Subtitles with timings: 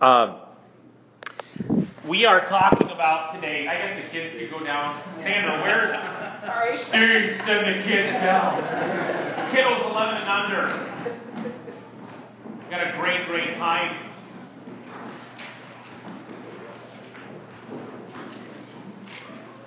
[0.00, 0.40] Um,
[2.06, 3.66] we are talking about today.
[3.66, 5.00] I guess the kids could go down.
[5.24, 5.90] Sandra, where's
[6.44, 6.76] Sorry.
[6.84, 7.40] Steve?
[7.46, 8.60] Send the kids down.
[9.56, 10.62] Kiddos 11 and under.
[12.70, 14.12] Got a great, great time.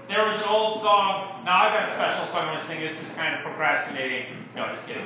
[0.08, 1.42] There was an old song.
[1.46, 2.80] Now I've got a special song I'm going to sing.
[2.82, 4.46] This is kind of procrastinating.
[4.56, 5.06] No, just kidding.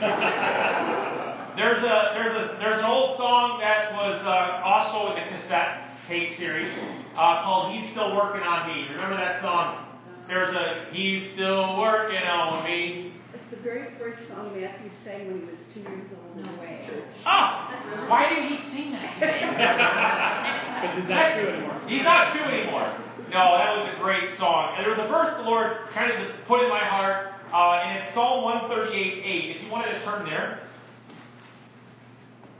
[1.55, 5.93] There's a there's a there's an old song that was uh, also in the cassette
[6.07, 6.73] tape series
[7.13, 9.85] uh, called "He's Still Working on Me." Remember that song?
[10.27, 15.45] There's a "He's Still Working on Me." It's the very first song Matthew sang when
[15.45, 16.89] he was two years old in a way.
[17.25, 19.13] Oh, why didn't he sing that?
[20.83, 21.79] Because he's not two anymore.
[21.87, 22.91] He's not two anymore.
[23.31, 24.75] No, that was a great song.
[24.75, 28.03] And there was a verse the Lord kind of put in my heart, uh, and
[28.03, 29.55] it's Psalm 138 8.
[29.55, 30.59] If you wanted to turn there.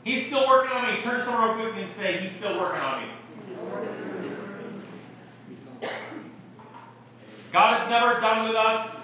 [0.04, 1.02] He's still working on me.
[1.04, 3.10] Turn somewhere real quick and say, He's still working on me.
[7.54, 8.98] God is never done with us.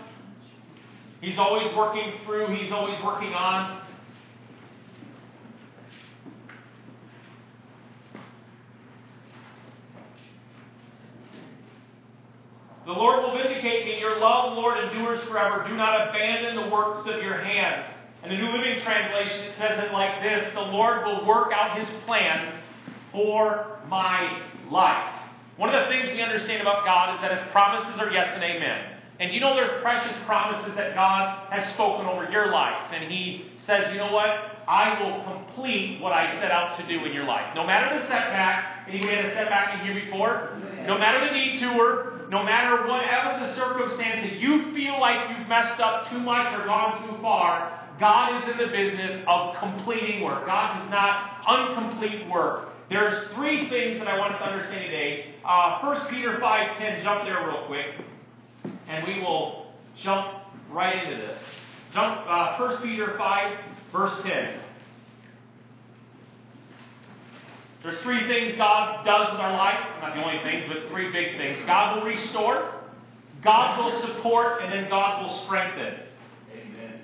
[1.21, 3.79] He's always working through, He's always working on.
[12.85, 13.99] The Lord will vindicate me.
[13.99, 15.63] Your love, Lord, endures forever.
[15.69, 17.98] Do not abandon the works of your hands.
[18.23, 21.87] And the New Living Translation says it like this The Lord will work out his
[22.05, 22.53] plans
[23.11, 25.15] for my life.
[25.55, 28.43] One of the things we understand about God is that his promises are yes and
[28.43, 28.99] amen.
[29.19, 32.91] And you know there's precious promises that God has spoken over your life.
[32.95, 34.63] And he says, you know what?
[34.67, 37.51] I will complete what I set out to do in your life.
[37.55, 40.55] No matter the setback, anybody had a setback in here before?
[40.87, 45.81] No matter the detour, no matter whatever the circumstance that you feel like you've messed
[45.81, 50.45] up too much or gone too far, God is in the business of completing work.
[50.45, 52.69] God does not uncomplete work.
[52.89, 55.35] There's three things that I want us to understand today.
[55.45, 57.85] Uh, 1 Peter 5.10, jump there real quick,
[58.87, 61.37] and we will jump right into this.
[61.93, 63.57] Jump uh, 1 Peter 5,
[63.91, 64.59] verse 10.
[67.83, 69.79] There's three things God does with our life.
[70.01, 71.65] Not the only things, but three big things.
[71.65, 72.81] God will restore,
[73.43, 76.03] God will support, and then God will strengthen.
[76.51, 76.99] Amen.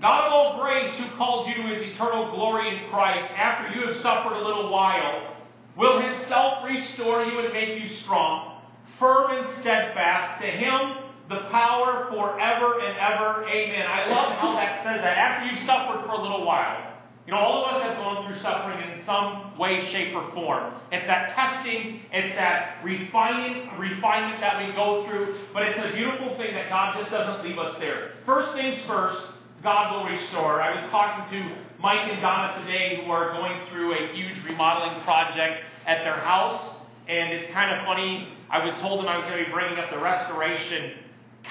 [0.00, 3.86] God of all grace, who called you to his eternal glory in Christ, after you
[3.86, 5.36] have suffered a little while,
[5.76, 8.62] will himself restore you and make you strong,
[8.98, 10.42] firm and steadfast.
[10.42, 13.44] To him the power forever and ever.
[13.48, 13.86] Amen.
[13.86, 15.18] I love how that says that.
[15.18, 16.94] After you've suffered for a little while.
[17.26, 20.74] You know, all of us have gone through suffering in some way, shape, or form.
[20.92, 26.38] It's that testing, it's that refining, refinement that we go through, but it's a beautiful
[26.38, 28.12] thing that God just doesn't leave us there.
[28.24, 29.18] First things first,
[29.62, 30.60] God will restore.
[30.60, 35.02] I was talking to Mike and Donna today who are going through a huge remodeling
[35.04, 36.76] project at their house,
[37.08, 38.36] and it's kind of funny.
[38.50, 41.00] I was told them I was going to be bringing up the restoration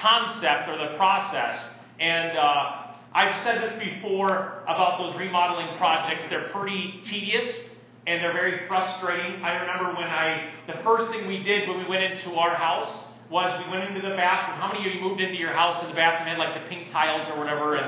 [0.00, 1.58] concept or the process.
[1.98, 6.24] And uh, I've said this before about those remodeling projects.
[6.30, 7.72] They're pretty tedious
[8.06, 9.42] and they're very frustrating.
[9.42, 13.05] I remember when I, the first thing we did when we went into our house
[13.30, 14.58] was we went into the bathroom.
[14.58, 16.92] How many of you moved into your house and the bathroom had like the pink
[16.92, 17.74] tiles or whatever?
[17.74, 17.86] And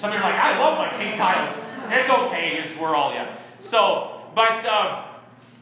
[0.00, 1.52] some of you are like, I love my pink tiles.
[1.88, 2.60] It's okay.
[2.64, 3.40] It's we're all yeah.
[3.70, 5.08] So, but uh,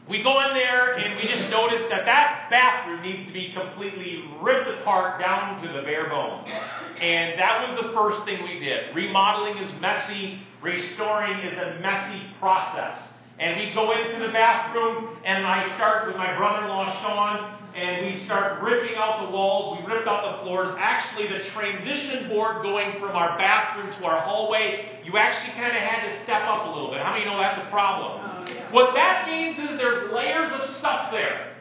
[0.09, 4.23] we go in there and we just notice that that bathroom needs to be completely
[4.41, 6.47] ripped apart down to the bare bones.
[6.47, 8.95] And that was the first thing we did.
[8.95, 12.99] Remodeling is messy, restoring is a messy process.
[13.39, 17.56] And we go into the bathroom, and I start with my brother in law, Sean,
[17.77, 19.77] and we start ripping out the walls.
[19.77, 20.73] We ripped out the floors.
[20.81, 25.81] Actually, the transition board going from our bathroom to our hallway, you actually kind of
[25.85, 27.05] had to step up a little bit.
[27.05, 28.17] How many know that's a problem?
[28.17, 31.53] Oh, what that means is there's layers of stuff there.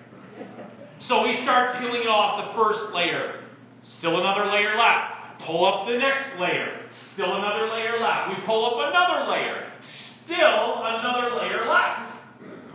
[1.05, 3.45] So we start peeling off the first layer.
[4.01, 5.45] Still another layer left.
[5.45, 6.89] Pull up the next layer.
[7.13, 8.33] Still another layer left.
[8.33, 9.69] We pull up another layer.
[10.25, 12.06] Still another layer left.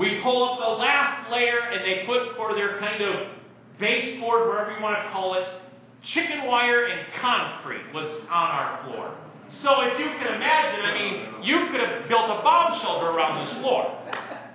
[0.02, 3.38] We pull up the last layer and they put for their kind of
[3.78, 5.46] baseboard, wherever you want to call it,
[6.18, 9.14] chicken wire and concrete was on our floor.
[9.62, 13.46] So if you can imagine, I mean, you could have built a bomb shelter around
[13.46, 13.94] this floor.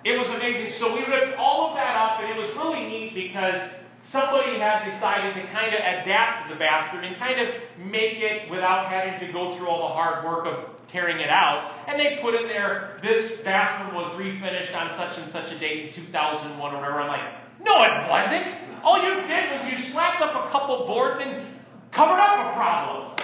[0.02, 0.82] It was amazing.
[0.82, 3.70] So we ripped all of that up, and it was really neat because
[4.10, 7.46] somebody had decided to kind of adapt the bathroom and kind of
[7.86, 11.86] make it without having to go through all the hard work of tearing it out.
[11.88, 15.96] And they put in there, this bathroom was refinished on such and such a date
[15.96, 17.00] in 2001 or whatever.
[17.00, 17.28] I'm like,
[17.62, 18.84] no, it wasn't.
[18.84, 21.58] All you did was you slapped up a couple boards and
[21.92, 23.16] covered up a problem.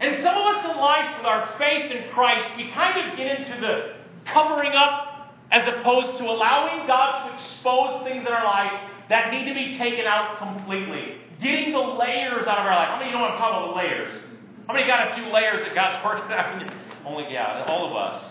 [0.00, 3.40] And some of us in life, with our faith in Christ, we kind of get
[3.40, 4.00] into the
[4.32, 8.72] covering up as opposed to allowing God to expose things in our life
[9.08, 11.20] that need to be taken out completely.
[11.42, 12.88] Getting the layers out of our life.
[12.94, 14.29] How many of you know what I'm talking about the layers?
[14.70, 16.30] How many got a few layers that God's working?
[17.04, 18.22] Only, yeah, all of us.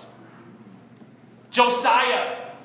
[1.52, 2.56] Josiah,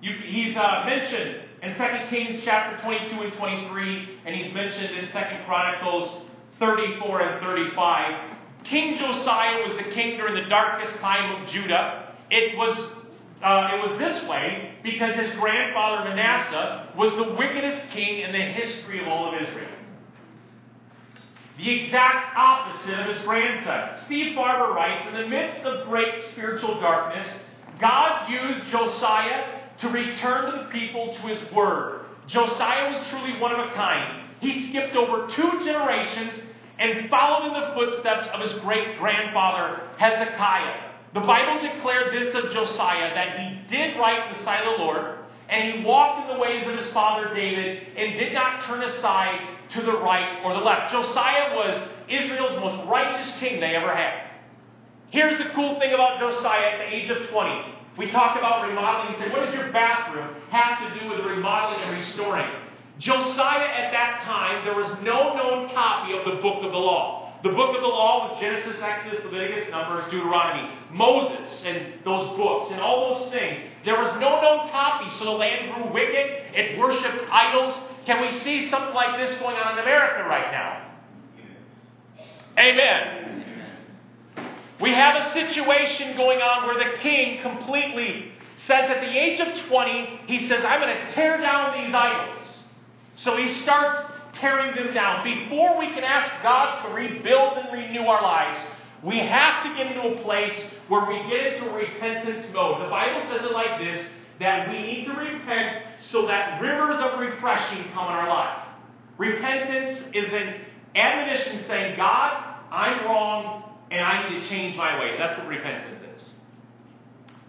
[0.00, 5.12] you, he's uh, mentioned in 2 Kings chapter 22 and 23, and he's mentioned in
[5.12, 6.24] 2 Chronicles
[6.58, 8.64] 34 and 35.
[8.64, 12.16] King Josiah was the king during the darkest time of Judah.
[12.30, 12.96] It was,
[13.44, 18.56] uh, it was this way because his grandfather Manasseh was the wickedest king in the
[18.56, 19.71] history of all of Israel.
[21.58, 24.04] The exact opposite of his grandson.
[24.06, 27.28] Steve Farrar writes In the midst of great spiritual darkness,
[27.80, 32.06] God used Josiah to return to the people to his word.
[32.28, 34.30] Josiah was truly one of a kind.
[34.40, 36.42] He skipped over two generations
[36.78, 40.90] and followed in the footsteps of his great grandfather Hezekiah.
[41.14, 44.84] The Bible declared this of Josiah that he did right in the sight of the
[44.84, 45.18] Lord,
[45.50, 49.51] and he walked in the ways of his father David, and did not turn aside
[49.74, 50.92] to the right or the left.
[50.92, 54.32] Josiah was Israel's most righteous king they ever had.
[55.10, 57.72] Here's the cool thing about Josiah at the age of 20.
[57.98, 59.12] We talked about remodeling.
[59.12, 62.48] He said, What does your bathroom have to do with remodeling and restoring?
[62.98, 67.22] Josiah, at that time, there was no known copy of the book of the law.
[67.42, 72.70] The book of the law was Genesis, Exodus, Leviticus, Numbers, Deuteronomy, Moses, and those books,
[72.70, 73.58] and all those things.
[73.84, 76.54] There was no known copy, so the land grew wicked.
[76.54, 77.91] It worshipped idols.
[78.06, 80.92] Can we see something like this going on in America right now?
[82.58, 83.32] Amen.
[84.80, 88.32] We have a situation going on where the king completely
[88.66, 92.46] says at the age of 20, he says, I'm going to tear down these idols.
[93.24, 95.22] So he starts tearing them down.
[95.22, 98.60] Before we can ask God to rebuild and renew our lives,
[99.04, 100.54] we have to get into a place
[100.88, 102.82] where we get into repentance mode.
[102.82, 104.06] The Bible says it like this
[104.40, 108.68] that we need to repent so that rivers of refreshing come in our life.
[109.18, 110.64] Repentance is an
[110.96, 115.14] admonition saying, God, I'm wrong and I need to change my ways.
[115.18, 116.22] That's what repentance is.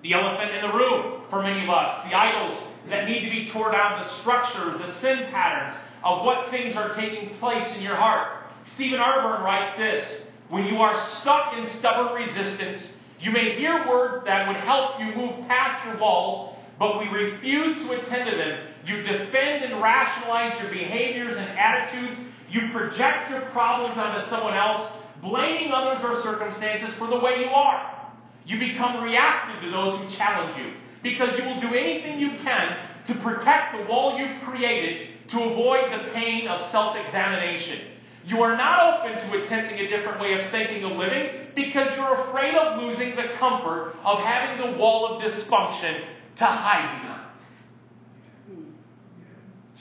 [0.03, 3.49] The elephant in the room for many of us, the idols that need to be
[3.53, 7.95] torn down, the structures, the sin patterns of what things are taking place in your
[7.95, 8.43] heart.
[8.75, 12.83] Stephen Arterburn writes this When you are stuck in stubborn resistance,
[13.19, 17.77] you may hear words that would help you move past your walls, but we refuse
[17.85, 18.53] to attend to them.
[18.85, 22.19] You defend and rationalize your behaviors and attitudes.
[22.49, 24.91] You project your problems onto someone else
[25.21, 28.11] blaming others or circumstances for the way you are.
[28.45, 32.75] You become reactive to those who challenge you because you will do anything you can
[33.07, 37.93] to protect the wall you've created to avoid the pain of self examination.
[38.25, 42.27] You are not open to attempting a different way of thinking of living because you're
[42.27, 47.13] afraid of losing the comfort of having the wall of dysfunction to hide behind.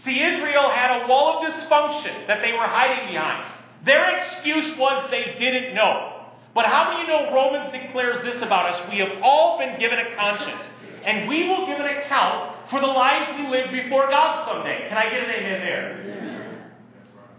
[0.05, 3.45] See, Israel had a wall of dysfunction that they were hiding behind.
[3.87, 6.27] Their excuse was they didn't know.
[6.55, 8.91] But how do you know Romans declares this about us?
[8.91, 10.63] We have all been given a conscience,
[11.07, 14.87] and we will give an account for the lives we live before God someday.
[14.89, 15.89] Can I get an amen there?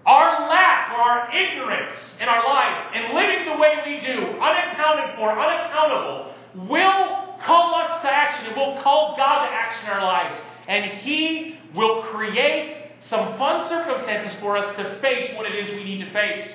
[0.06, 5.16] Our lack or our ignorance in our life and living the way we do, unaccounted
[5.16, 6.34] for, unaccountable,
[6.68, 8.52] will call us to action.
[8.52, 10.36] It will call God to action in our lives.
[10.68, 15.84] And He will create some fun circumstances for us to face what it is we
[15.84, 16.48] need to face.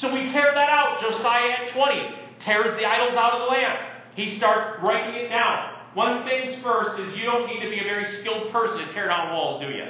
[0.00, 1.00] So we tear that out.
[1.00, 3.78] Josiah at 20 tears the idols out of the land.
[4.14, 5.74] He starts breaking it down.
[5.94, 9.08] One thing's first is you don't need to be a very skilled person to tear
[9.08, 9.86] down walls, do you?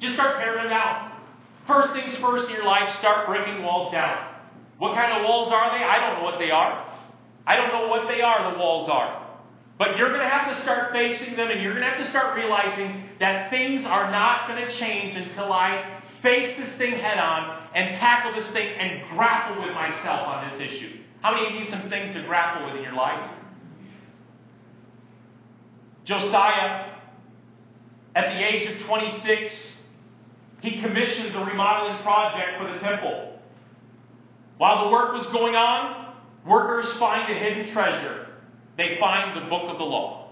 [0.00, 1.12] Just start tearing them down.
[1.66, 4.34] First things first in your life, start breaking walls down.
[4.78, 5.84] What kind of walls are they?
[5.84, 6.91] I don't know what they are.
[7.46, 9.22] I don't know what they are, the walls are.
[9.78, 12.10] But you're going to have to start facing them and you're going to have to
[12.10, 17.18] start realizing that things are not going to change until I face this thing head
[17.18, 21.00] on and tackle this thing and grapple with myself on this issue.
[21.20, 23.30] How many of you need some things to grapple with in your life?
[26.04, 26.94] Josiah,
[28.14, 29.52] at the age of 26,
[30.62, 33.38] he commissions a remodeling project for the temple.
[34.58, 36.01] While the work was going on,
[36.46, 38.26] workers find a hidden treasure
[38.76, 40.30] they find the book of the law.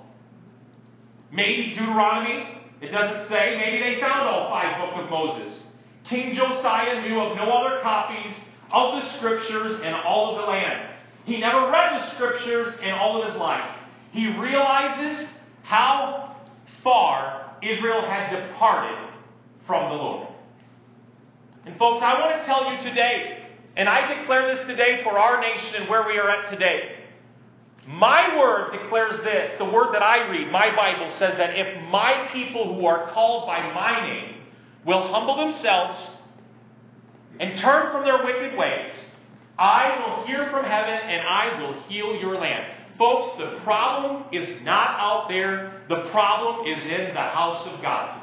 [1.32, 3.56] Maybe Deuteronomy, it doesn't say.
[3.56, 5.62] Maybe they found all five books of Moses.
[6.08, 8.34] King Josiah knew of no other copies
[8.72, 10.94] of the scriptures in all of the land.
[11.24, 13.70] He never read the scriptures in all of his life.
[14.12, 15.28] He realizes
[15.62, 16.36] how
[16.82, 19.10] far Israel had departed
[19.66, 20.28] from the Lord.
[21.66, 23.39] And folks, I want to tell you today
[23.76, 26.96] and I declare this today for our nation and where we are at today.
[27.86, 32.28] My word declares this the word that I read, my Bible says that if my
[32.32, 34.42] people who are called by my name
[34.86, 35.98] will humble themselves
[37.38, 38.90] and turn from their wicked ways,
[39.58, 42.64] I will hear from heaven and I will heal your land.
[42.98, 48.19] Folks, the problem is not out there, the problem is in the house of God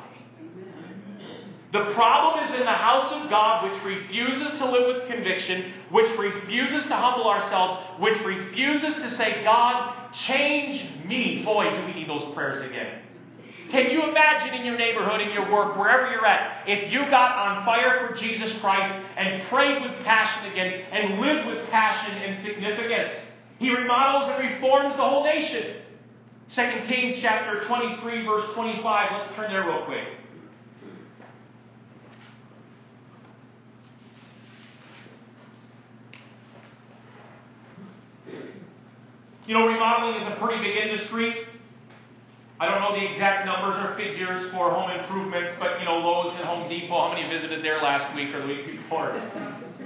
[1.74, 6.08] the problem is in the house of God, which refuses to live with conviction, which
[6.18, 11.44] refuses to humble ourselves, which refuses to say, God, change me.
[11.44, 13.04] Boy, do we need those prayers again.
[13.72, 17.36] Can you imagine in your neighborhood, in your work, wherever you're at, if you got
[17.36, 22.48] on fire for Jesus Christ and prayed with passion again and lived with passion and
[22.48, 23.12] significance?
[23.60, 25.84] He remodels and reforms the whole nation.
[26.56, 28.84] 2 Kings chapter 23, verse 25.
[29.12, 30.17] Let's turn there real quick.
[39.48, 41.48] You know, remodeling is a pretty big industry.
[42.60, 46.36] I don't know the exact numbers or figures for home improvements, but you know, Lowe's
[46.36, 49.16] and Home Depot, how many visited there last week or the week before?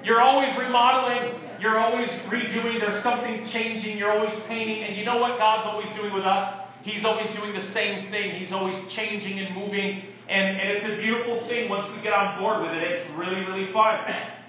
[0.01, 5.21] You're always remodeling, you're always redoing, there's something changing, you're always painting, and you know
[5.21, 6.73] what God's always doing with us?
[6.81, 8.41] He's always doing the same thing.
[8.41, 12.41] He's always changing and moving, and, and it's a beautiful thing once we get on
[12.41, 12.81] board with it.
[12.81, 14.40] It's really, really fun.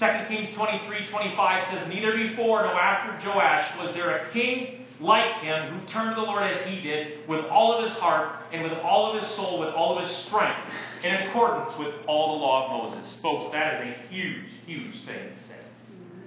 [0.00, 5.42] 2 Kings 23 25 says, Neither before nor after Joash was there a king like
[5.42, 8.62] him who turned to the Lord as he did, with all of his heart and
[8.62, 10.72] with all of his soul, with all of his strength,
[11.04, 13.12] in accordance with all the law of Moses.
[13.20, 15.60] Folks, that is a huge, huge thing to say.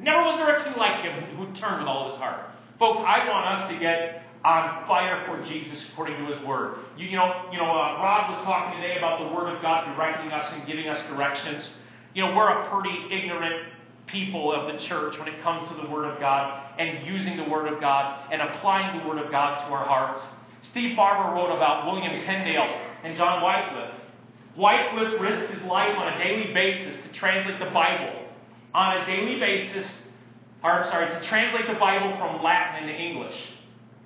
[0.02, 2.54] Never was there a king like him who turned with all of his heart.
[2.78, 6.84] Folks, I want us to get on fire for Jesus according to His Word.
[6.98, 9.96] You, you know, you know, uh, Rod was talking today about the Word of God
[9.96, 11.64] directing us and giving us directions.
[12.14, 13.74] You know, we're a pretty ignorant
[14.06, 17.50] people of the church when it comes to the Word of God and using the
[17.50, 20.22] Word of God and applying the Word of God to our hearts.
[20.72, 22.70] Steve Farrar wrote about William Tyndale
[23.04, 23.98] and John Wycliffe.
[24.56, 28.30] Wycliffe risked his life on a daily basis to translate the Bible.
[28.76, 29.90] On a daily basis,
[30.64, 33.36] or sorry, to translate the Bible from Latin into English.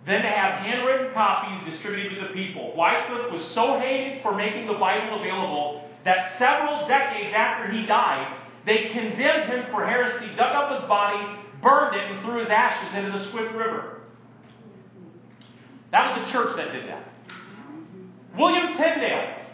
[0.05, 2.71] Then to have handwritten copies distributed to the people.
[2.77, 5.76] Wycliffe was so hated for making the Bible available
[6.07, 8.31] that several decades after he died,
[8.65, 11.19] they condemned him for heresy, dug up his body,
[11.61, 14.07] burned it, and threw his ashes into the Swift River.
[15.91, 17.11] That was the church that did that.
[18.39, 19.51] William Tyndale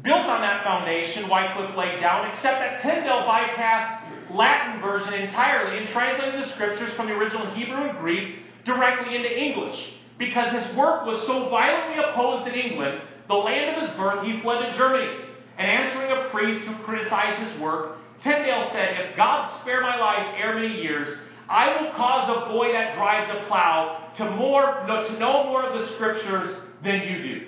[0.00, 5.92] built on that foundation Wycliffe laid down, except that Tyndale bypassed Latin version entirely and
[5.92, 9.76] translated the scriptures from the original Hebrew and Greek directly into English.
[10.16, 14.40] Because his work was so violently opposed in England, the land of his birth, he
[14.40, 15.23] fled to Germany
[15.58, 20.34] and answering a priest who criticized his work, Tyndale said, If God spare my life
[20.40, 21.18] ere many years,
[21.48, 25.78] I will cause a boy that drives a plow to, more, to know more of
[25.78, 27.46] the scriptures than you do.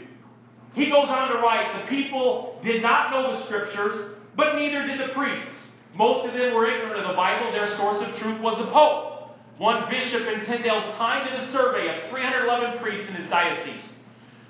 [0.74, 5.00] He goes on to write, The people did not know the scriptures, but neither did
[5.00, 5.56] the priests.
[5.96, 7.50] Most of them were ignorant of the Bible.
[7.52, 9.32] Their source of truth was the Pope.
[9.56, 13.80] One bishop in Tyndale's time did a survey of 311 priests in his diocese.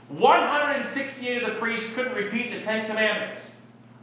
[0.09, 3.43] 168 of the priests couldn't repeat the Ten Commandments.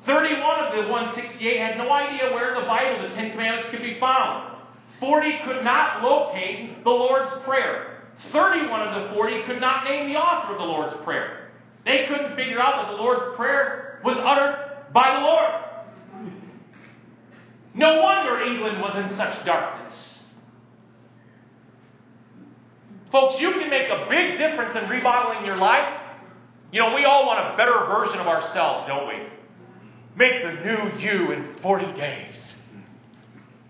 [0.05, 3.81] 31 of the 168 had no idea where in the Bible the Ten Commandments could
[3.81, 4.57] be found.
[4.99, 8.03] 40 could not locate the Lord's Prayer.
[8.31, 11.51] 31 of the 40 could not name the author of the Lord's Prayer.
[11.85, 15.63] They couldn't figure out that the Lord's Prayer was uttered by the Lord.
[17.75, 19.82] No wonder England was in such darkness.
[23.13, 26.01] Folks, you can make a big difference in remodeling your life.
[26.71, 29.21] You know, we all want a better version of ourselves, don't we?
[30.17, 32.33] Make the new you in 40 days.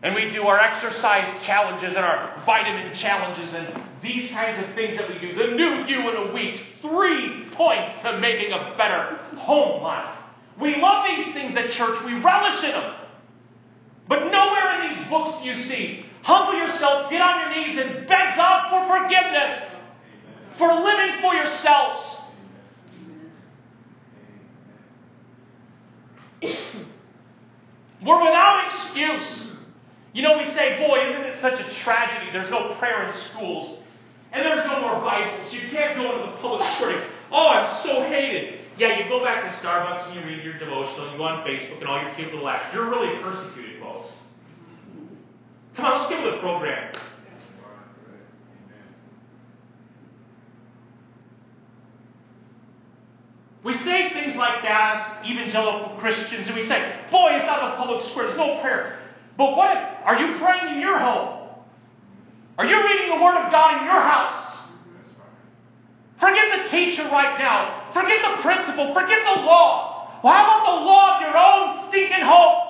[0.01, 4.97] And we do our exercise challenges and our vitamin challenges and these kinds of things
[4.97, 5.35] that we do.
[5.35, 6.55] The new you in a week.
[6.81, 10.23] Three points to making a better home life.
[10.62, 12.00] We love these things at church.
[12.05, 12.95] We relish in them.
[14.07, 18.07] But nowhere in these books do you see Humble yourself, get on your knees, and
[18.07, 19.69] beg God for forgiveness,
[20.57, 21.99] for living for yourselves.
[28.05, 29.51] We're without excuse.
[30.13, 32.31] You know, we say, boy, isn't it such a tragedy?
[32.31, 33.79] There's no prayer in schools.
[34.31, 35.53] And there's no more Bibles.
[35.53, 37.09] You can't go into the public square.
[37.31, 38.61] Oh, I'm so hated.
[38.77, 41.79] Yeah, you go back to Starbucks and you read your devotional, you go on Facebook,
[41.79, 42.73] and all your kids will laugh.
[42.73, 43.72] You're really persecuted.
[45.75, 46.95] Come on, let's give with the program.
[53.63, 57.77] We say things like that as evangelical Christians, and we say, boy, it's not a
[57.77, 58.99] public square, there's no prayer.
[59.37, 61.47] But what if, are you praying in your home?
[62.57, 64.67] Are you reading the Word of God in your house?
[66.19, 67.91] Forget the teacher right now.
[67.93, 68.93] Forget the principal.
[68.93, 70.21] Forget the law.
[70.23, 72.63] Well, how about the law of your own stinking home?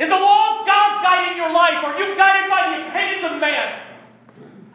[0.00, 0.29] Is the law
[1.40, 1.80] your life?
[1.80, 3.68] Are you guided by the opinions of man?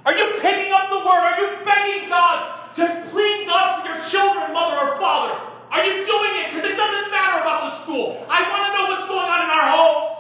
[0.01, 1.21] Are you picking up the Word?
[1.21, 5.37] Are you begging God to plead God for your children, mother or father?
[5.69, 6.45] Are you doing it?
[6.49, 8.25] Because it doesn't matter about the school.
[8.25, 10.11] I want to know what's going on in our homes.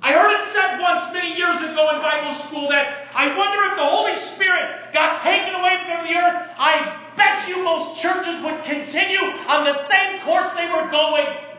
[0.00, 3.74] I heard it said once many years ago in Bible school that I wonder if
[3.76, 6.56] the Holy Spirit got taken away from the earth.
[6.56, 11.49] I bet you most churches would continue on the same course they were going.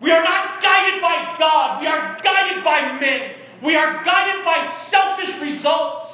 [0.00, 1.80] We are not guided by God.
[1.80, 3.20] We are guided by men.
[3.64, 6.06] We are guided by selfish results.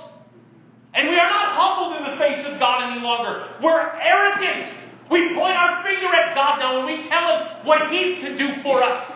[0.95, 3.61] And we are not humbled in the face of God any longer.
[3.63, 5.11] We're arrogant.
[5.11, 8.63] We point our finger at God now and we tell Him what He can do
[8.63, 9.15] for us.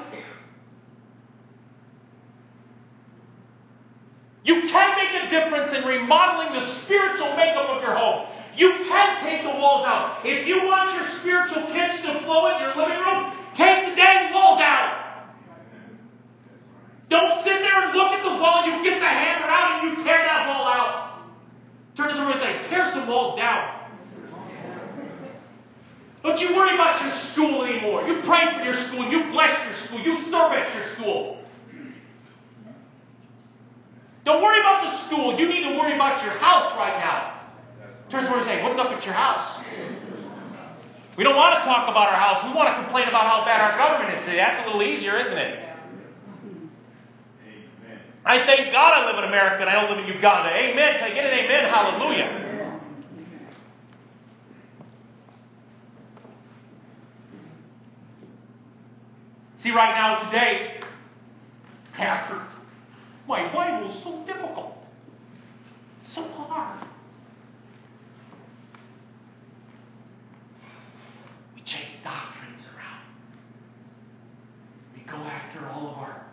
[4.45, 8.33] You can make a difference in remodeling the spiritual makeup of your home.
[8.57, 10.25] You can take the walls out.
[10.25, 14.33] If you want your spiritual kids to flow in your living room, take the dang
[14.33, 14.95] wall down.
[17.11, 18.63] Don't sit there and look at the wall.
[18.65, 21.27] You get the hammer out and you tear that wall out.
[21.97, 23.91] Turn to somebody and say, tear some walls down.
[26.23, 28.07] Don't you worry about your school anymore.
[28.07, 29.11] You pray for your school.
[29.11, 30.01] You bless your school.
[30.01, 31.39] You serve at your school.
[34.25, 35.39] Don't worry about the school.
[35.41, 37.49] You need to worry about your house right now.
[38.11, 39.58] Turn to and say, What's up at your house?
[41.19, 42.47] We don't want to talk about our house.
[42.47, 44.39] We want to complain about how bad our government is today.
[44.39, 45.67] That's a little easier, isn't it?
[47.43, 47.99] Amen.
[48.25, 50.49] I thank God I live in America and I don't live in Uganda.
[50.55, 51.03] Amen.
[51.03, 51.69] Can I get an amen?
[51.75, 52.49] Hallelujah.
[59.63, 60.81] See, right now, today,
[61.95, 62.47] Pastor,
[63.27, 64.77] my Bible is so difficult,
[66.15, 66.87] so hard.
[71.57, 73.03] We chase doctrines around.
[74.95, 76.27] We go after all of our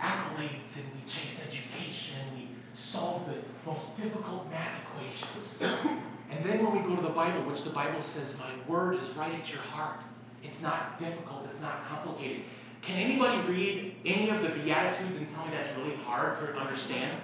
[0.00, 2.44] accolades and we chase education and we
[2.92, 5.46] solve the most difficult math equations.
[6.30, 9.16] and then when we go to the Bible, which the Bible says, My word is
[9.16, 10.00] right at your heart.
[10.42, 12.42] It's not difficult, it's not complicated.
[12.86, 17.20] Can anybody read any of the Beatitudes and tell me that's really hard to understand?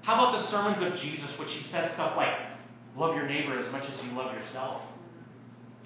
[0.00, 2.32] How about the sermons of Jesus, which he says stuff like,
[2.96, 4.80] love your neighbor as much as you love yourself?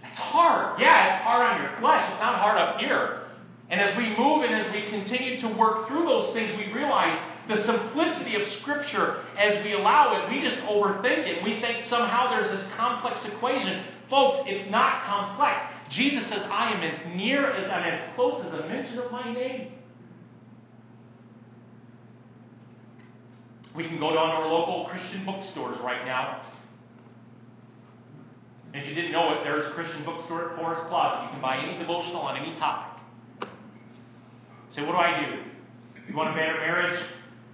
[0.02, 0.78] That's hard.
[0.80, 2.06] Yeah, it's hard on your flesh.
[2.14, 3.26] It's not hard up here.
[3.70, 7.20] And as we move and as we continue to work through those things, we realize
[7.48, 10.32] the simplicity of Scripture as we allow it.
[10.32, 11.44] We just overthink it.
[11.44, 13.84] We think somehow there's this complex equation.
[14.08, 15.60] Folks, it's not complex.
[15.92, 19.32] Jesus says, I am as near as I'm as close as a mention of my
[19.32, 19.72] name.
[23.76, 26.42] We can go down to our local Christian bookstores right now.
[28.74, 31.24] If you didn't know it, there's a Christian bookstore at Forest Plaza.
[31.26, 32.97] You can buy any devotional on any topic.
[34.74, 36.08] Say, what do I do?
[36.08, 37.02] You want a better marriage?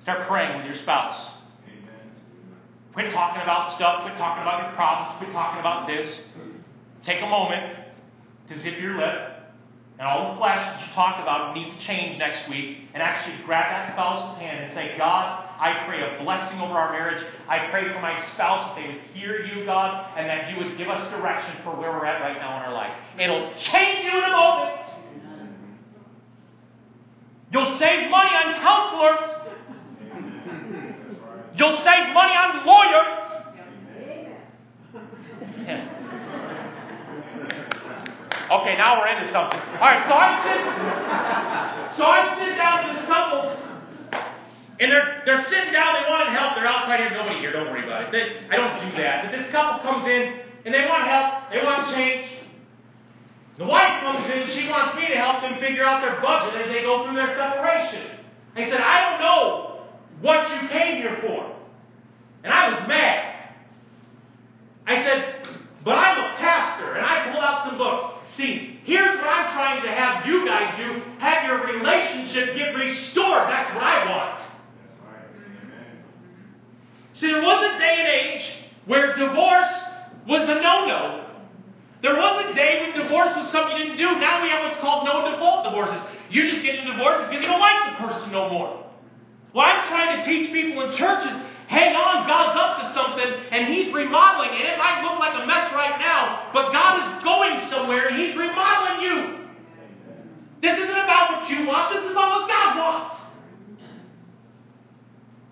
[0.03, 1.31] Start praying with your spouse.
[2.93, 4.03] Quit talking about stuff.
[4.03, 5.19] Quit talking about your problems.
[5.19, 6.07] Quit talking about this.
[7.05, 7.79] Take a moment
[8.49, 9.35] to zip your lip,
[9.99, 13.41] and all the flesh that you talked about needs to change next week, and actually
[13.47, 17.25] grab that spouse's hand and say, God, I pray a blessing over our marriage.
[17.49, 20.77] I pray for my spouse that they would hear you, God, and that you would
[20.77, 22.93] give us direction for where we're at right now in our life.
[23.19, 24.84] It'll change you in a moment.
[27.55, 29.23] You'll save money on counselors.
[31.55, 33.15] You'll save money on lawyers.
[38.45, 39.57] Okay, now we're into something.
[39.81, 40.61] All right, so I sit,
[41.97, 45.97] so I sit down with this couple, and they're they're sitting down.
[45.97, 46.53] They want help.
[46.53, 47.17] They're outside here.
[47.17, 47.57] Nobody here.
[47.57, 48.13] Don't worry about it.
[48.13, 49.25] They, I don't do that.
[49.25, 51.49] But this couple comes in, and they want help.
[51.57, 52.34] They want change.
[53.59, 54.57] The wife comes in.
[54.57, 57.37] She wants me to help them figure out their budget as they go through their
[57.39, 58.19] separation.
[58.57, 59.87] I said, I don't know
[60.21, 61.55] what you came here for,
[62.43, 63.35] and I was mad.
[64.87, 65.47] I said,
[65.85, 68.15] but I'm a pastor, and I pulled out some books.
[68.37, 73.49] See, here's what I'm trying to have you guys do have your relationship get restored.
[73.49, 74.41] That's what I want.
[77.21, 78.43] See, there was a day and age
[78.87, 79.73] where divorce
[80.27, 81.24] was a no no.
[82.05, 84.21] There was a day when divorce was something you didn't do.
[84.21, 86.05] Now we have what's called no default divorces.
[86.29, 88.85] You just get a divorce because you don't like the person no more.
[89.57, 91.33] Well, I'm trying to teach people in churches
[91.69, 94.53] Hang on, God's up to something and He's remodeling.
[94.53, 98.21] And it might look like a mess right now, but God is going somewhere and
[98.21, 99.17] He's remodeling you.
[100.61, 103.17] This isn't about what you want, this is about what God wants.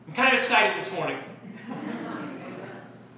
[0.09, 1.32] I'm kind of excited this morning.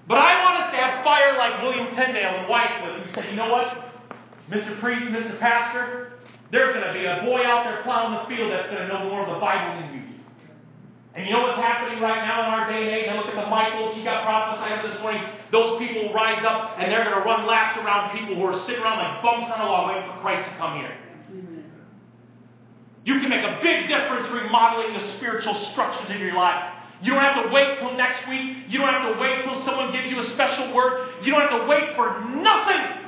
[0.07, 3.37] But I want us to have fire like William Tyndale and Wycliffe, who said, you
[3.37, 3.73] know what,
[4.53, 4.79] Mr.
[4.81, 5.41] Priest, Mr.
[5.41, 6.21] Pastor,
[6.53, 9.09] there's going to be a boy out there plowing the field that's going to know
[9.09, 10.05] more of the Bible than you.
[11.15, 13.07] And you know what's happening right now in our day and age?
[13.09, 15.23] I look at the Michaels, he got prophesied this morning.
[15.55, 18.59] Those people will rise up and they're going to run laps around people who are
[18.67, 20.91] sitting around like bumps on a wall waiting for Christ to come here.
[23.07, 26.74] You can make a big difference remodeling the spiritual structures of your life.
[27.03, 28.69] You don't have to wait till next week.
[28.69, 31.25] You don't have to wait till someone gives you a special word.
[31.25, 33.05] You don't have to wait for nothing.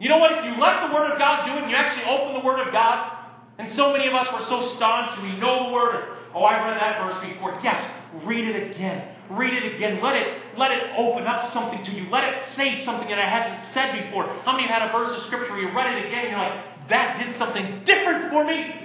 [0.00, 0.32] You know what?
[0.32, 2.60] If you let the Word of God do it, and you actually open the Word
[2.60, 3.24] of God,
[3.58, 6.14] and so many of us were so staunch, we know the Word.
[6.34, 7.56] Oh, I read that verse before.
[7.62, 7.78] Yes,
[8.26, 9.14] read it again.
[9.30, 10.02] Read it again.
[10.02, 12.10] Let it let it open up something to you.
[12.10, 14.26] Let it say something that I hasn't said before.
[14.44, 16.44] How many have had a verse of Scripture where you read it again and you're
[16.44, 18.84] like, that did something different for me?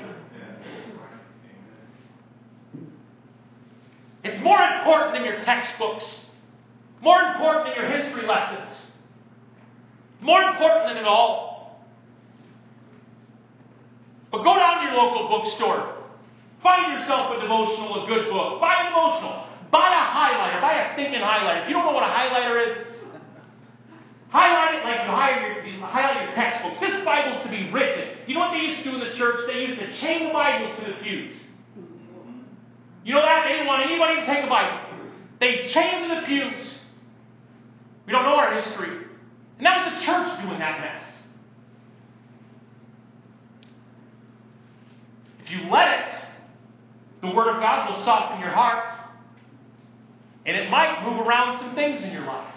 [4.24, 6.04] It's more important than your textbooks,
[7.02, 8.74] more important than your history lessons,
[10.20, 11.86] more important than it all.
[14.32, 16.10] But go down to your local bookstore.
[16.62, 18.60] Find yourself a devotional, a good book.
[18.60, 19.46] Buy a devotional.
[19.72, 20.60] Buy a highlighter.
[20.60, 21.64] Buy a stinking highlighter.
[21.64, 22.74] If you don't know what a highlighter is,
[24.30, 26.82] highlight it like you, hire your, highlight your textbooks.
[26.82, 28.26] This Bible's to be written.
[28.28, 29.46] You know what they used to do in the church?
[29.48, 31.49] They used to chain the Bibles to the pews.
[33.04, 33.44] You know that?
[33.46, 34.90] They didn't want anybody to take a Bible.
[35.40, 36.74] They chained the pews.
[38.06, 39.06] We don't know our history.
[39.58, 41.04] And that was the church doing that mess.
[45.44, 46.06] If you let it,
[47.22, 48.96] the Word of God will soften your heart.
[50.46, 52.54] And it might move around some things in your life.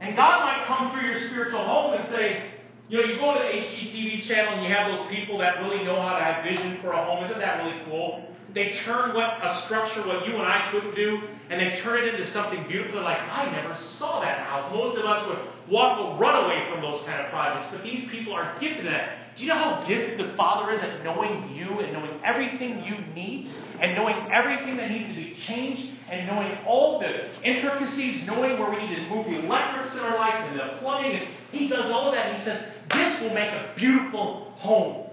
[0.00, 2.50] And God might come through your spiritual home and say,
[2.88, 5.84] you know, you go to the HGTV channel and you have those people that really
[5.84, 7.24] know how to have vision for a home.
[7.24, 8.29] Isn't that really cool?
[8.54, 11.18] They turn what a structure, what you and I couldn't do,
[11.50, 12.96] and they turn it into something beautiful.
[12.96, 14.72] They're like, I never saw that house.
[14.74, 18.10] Most of us would walk, or run away from those kind of projects, but these
[18.10, 19.36] people are gifted at that.
[19.36, 23.14] Do you know how gifted the Father is at knowing you and knowing everything you
[23.14, 28.58] need and knowing everything that needs to be changed and knowing all the intricacies, knowing
[28.58, 31.14] where we need to move the electrics in our life and the plumbing?
[31.14, 32.36] And He does all of that.
[32.36, 32.58] He says,
[32.90, 35.06] This will make a beautiful home.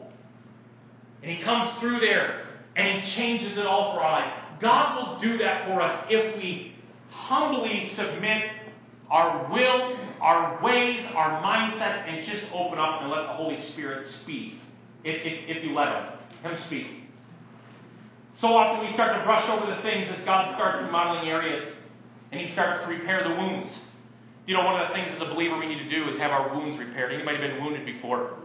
[1.21, 2.46] And He comes through there
[2.77, 4.61] and He changes it all for our life.
[4.61, 6.75] God will do that for us if we
[7.09, 8.43] humbly submit
[9.09, 14.07] our will, our ways, our mindset, and just open up and let the Holy Spirit
[14.23, 14.53] speak.
[15.03, 16.87] If, if, if you let Him, Him speak.
[18.41, 21.73] So often we start to brush over the things as God starts remodeling areas
[22.31, 23.71] and He starts to repair the wounds.
[24.45, 26.31] You know, one of the things as a believer we need to do is have
[26.31, 27.11] our wounds repaired.
[27.11, 28.37] Anybody been wounded before?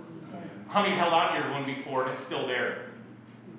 [0.68, 2.91] How many held on to your wound before and it's still there?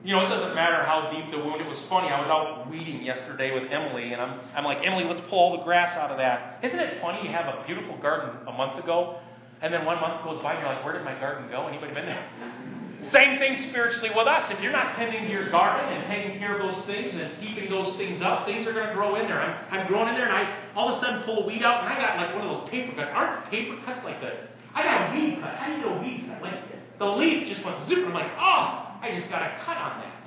[0.04, 1.64] You know, it doesn't matter how deep the wound.
[1.64, 2.12] It was funny.
[2.12, 5.56] I was out weeding yesterday with Emily, and I'm, I'm like, Emily, let's pull all
[5.56, 6.60] the grass out of that.
[6.60, 9.24] Isn't it funny you have a beautiful garden a month ago,
[9.64, 11.72] and then one month goes by, and you're like, where did my garden go?
[11.72, 12.20] Anybody been there?
[13.16, 14.52] Same thing spiritually with us.
[14.52, 17.72] If you're not tending to your garden and taking care of those things and keeping
[17.72, 19.40] those things up, things are going to grow in there.
[19.40, 21.84] I'm, I'm growing in there, and I all of a sudden pull a weed out,
[21.84, 23.12] and I got like one of those paper cuts.
[23.16, 24.52] Aren't paper cuts like that?
[24.76, 25.56] I got a weed cut.
[25.56, 26.44] How do you know a weed cut?
[26.44, 26.60] Like
[27.00, 28.04] the leaf just went zip.
[28.04, 30.24] I'm like, oh, I just got a cut on that.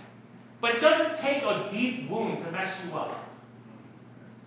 [0.61, 3.25] But it doesn't take a deep wound to mess you up.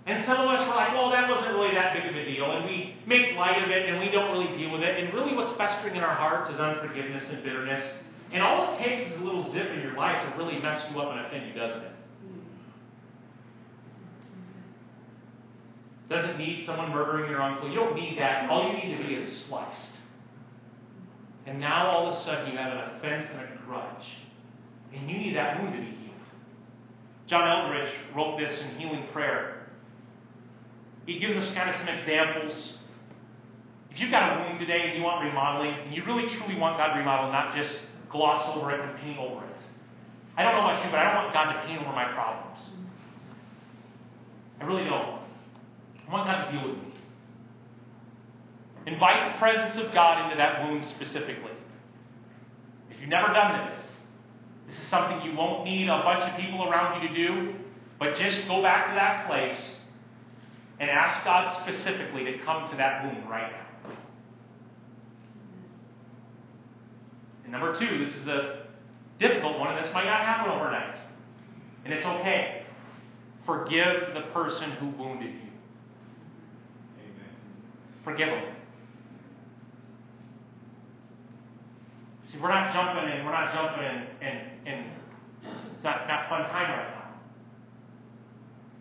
[0.06, 2.46] And some of us were like, well, that wasn't really that big of a deal.
[2.46, 4.98] And we make light of it and we don't really deal with it.
[4.98, 7.84] And really, what's festering in our hearts is unforgiveness and bitterness.
[8.32, 11.00] And all it takes is a little zip in your life to really mess you
[11.00, 11.92] up and offend you, doesn't it?
[16.10, 17.70] Doesn't need someone murdering your uncle.
[17.70, 18.50] You don't need that.
[18.50, 19.99] All you need to be is sliced.
[21.50, 24.06] And now all of a sudden you have an offense and a grudge.
[24.94, 26.30] And you need that wound to be healed.
[27.28, 29.66] John Eldredge wrote this in Healing Prayer.
[31.08, 32.74] He gives us kind of some examples.
[33.90, 36.78] If you've got a wound today and you want remodeling, and you really truly want
[36.78, 37.72] God to remodel, not just
[38.12, 39.58] gloss over it and paint over it.
[40.38, 42.62] I don't know about you, but I don't want God to paint over my problems.
[44.62, 45.18] I really don't.
[46.08, 46.89] I want God to deal with me.
[48.86, 51.52] Invite the presence of God into that wound specifically.
[52.90, 53.80] If you've never done this,
[54.68, 57.54] this is something you won't need a bunch of people around you to do,
[58.00, 59.60] but just go back to that place
[60.80, 63.70] and ask God specifically to come to that wound right now.
[67.44, 68.68] And number two, this is a
[69.20, 70.96] difficult one, and this might not happen overnight.
[71.84, 72.64] And it's okay.
[73.46, 75.50] Forgive the person who wounded you.
[77.00, 77.34] Amen.
[78.04, 78.56] Forgive them.
[82.29, 84.80] See, we're not jumping in, we're not jumping in, and, and
[85.76, 87.00] it's not, not fun time right now.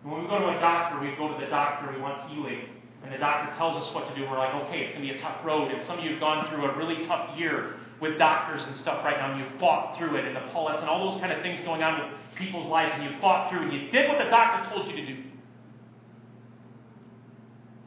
[0.03, 2.71] When we go to a doctor, we go to the doctor, we want healing,
[3.03, 5.19] and the doctor tells us what to do, we're like, okay, it's going to be
[5.19, 5.71] a tough road.
[5.71, 9.05] And some of you have gone through a really tough year with doctors and stuff
[9.05, 11.43] right now, and you've fought through it, and the pullets and all those kind of
[11.43, 14.31] things going on with people's lives, and you fought through, and you did what the
[14.31, 15.23] doctor told you to do.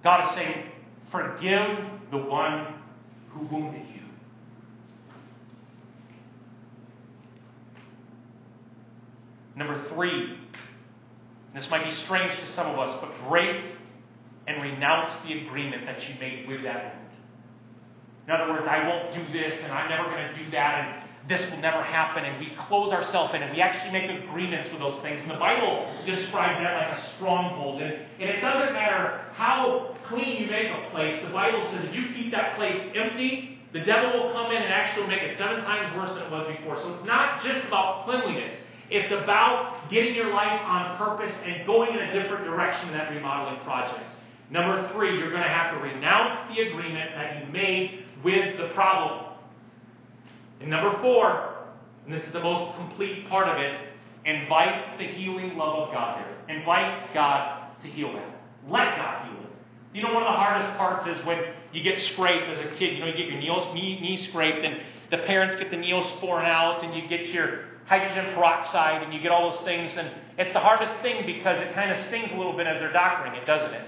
[0.03, 0.65] God is saying,
[1.12, 2.75] forgive the one
[3.29, 4.00] who wounded you.
[9.62, 10.41] Number three,
[11.54, 13.62] this might be strange to some of us, but break
[14.47, 17.13] and renounce the agreement that you made with that wound.
[18.26, 21.30] In other words, I won't do this, and I'm never going to do that, and
[21.30, 24.82] this will never happen, and we close ourselves in, and we actually make agreements with
[24.82, 25.21] those things.
[25.21, 27.86] And the Bible describes that like a stronghold.
[27.86, 31.93] And, and it doesn't matter how clean you make a place, the Bible says if
[31.93, 35.62] you keep that place empty, the devil will come in and actually make it seven
[35.62, 36.82] times worse than it was before.
[36.82, 38.58] So it's not just about cleanliness.
[38.91, 43.10] It's about getting your life on purpose and going in a different direction in that
[43.10, 44.04] remodeling project.
[44.51, 48.73] Number three, you're going to have to renounce the agreement that you made with the
[48.75, 49.32] problem.
[50.60, 51.71] And number four,
[52.06, 53.80] and this is the most complete part of it,
[54.25, 56.58] invite the healing love of God there.
[56.58, 58.41] Invite God to heal that.
[58.67, 59.51] Let God heal it.
[59.93, 61.39] You know, one of the hardest parts is when
[61.71, 62.93] you get scraped as a kid.
[62.93, 66.43] You know, you get your knee, knee, knee scraped, and the parents get the neosporin
[66.43, 69.91] out, and you get your hydrogen peroxide, and you get all those things.
[69.97, 72.93] And it's the hardest thing because it kind of stings a little bit as they're
[72.93, 73.86] doctoring it, doesn't it?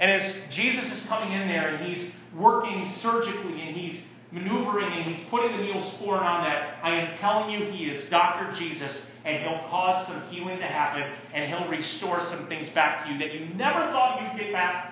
[0.00, 4.00] And as Jesus is coming in there and he's working surgically and he's
[4.32, 8.56] maneuvering and he's putting the neosporin on that, I am telling you, he is Dr.
[8.58, 8.96] Jesus,
[9.26, 11.02] and he'll cause some healing to happen,
[11.34, 14.88] and he'll restore some things back to you that you never thought you'd get back.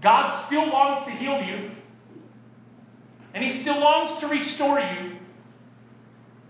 [0.00, 1.72] God still longs to heal you.
[3.36, 5.18] And He still longs to restore you.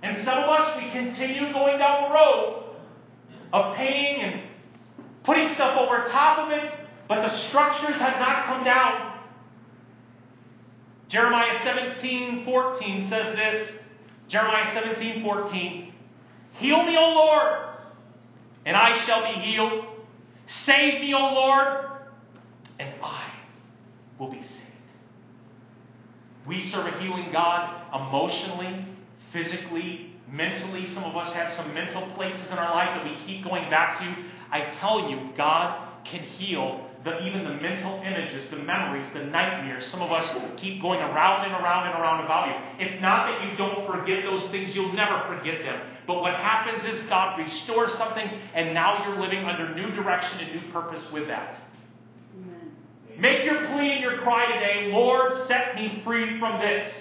[0.05, 2.77] And some of us, we continue going down the road
[3.53, 4.43] of paying and
[5.25, 6.73] putting stuff over top of it,
[7.09, 9.19] but the structures have not come down.
[11.09, 13.69] Jeremiah 17 14 says this
[14.29, 15.93] Jeremiah 17 14.
[16.59, 17.69] Heal me, O Lord,
[18.65, 19.87] and I shall be healed.
[20.65, 21.91] Save me, O Lord,
[22.79, 23.33] and I
[24.21, 24.56] will be saved.
[26.47, 28.87] We serve a healing God emotionally,
[29.33, 30.93] physically, mentally.
[30.95, 33.99] Some of us have some mental places in our life that we keep going back
[33.99, 34.15] to.
[34.51, 39.85] I tell you, God can heal the, even the mental images, the memories, the nightmares.
[39.91, 40.27] Some of us
[40.59, 42.87] keep going around and around and around about you.
[42.87, 45.81] It's not that you don't forget those things, you'll never forget them.
[46.07, 50.63] But what happens is God restores something, and now you're living under new direction and
[50.63, 51.66] new purpose with that.
[53.19, 56.93] Make your plea and your cry today, Lord, set me free from this.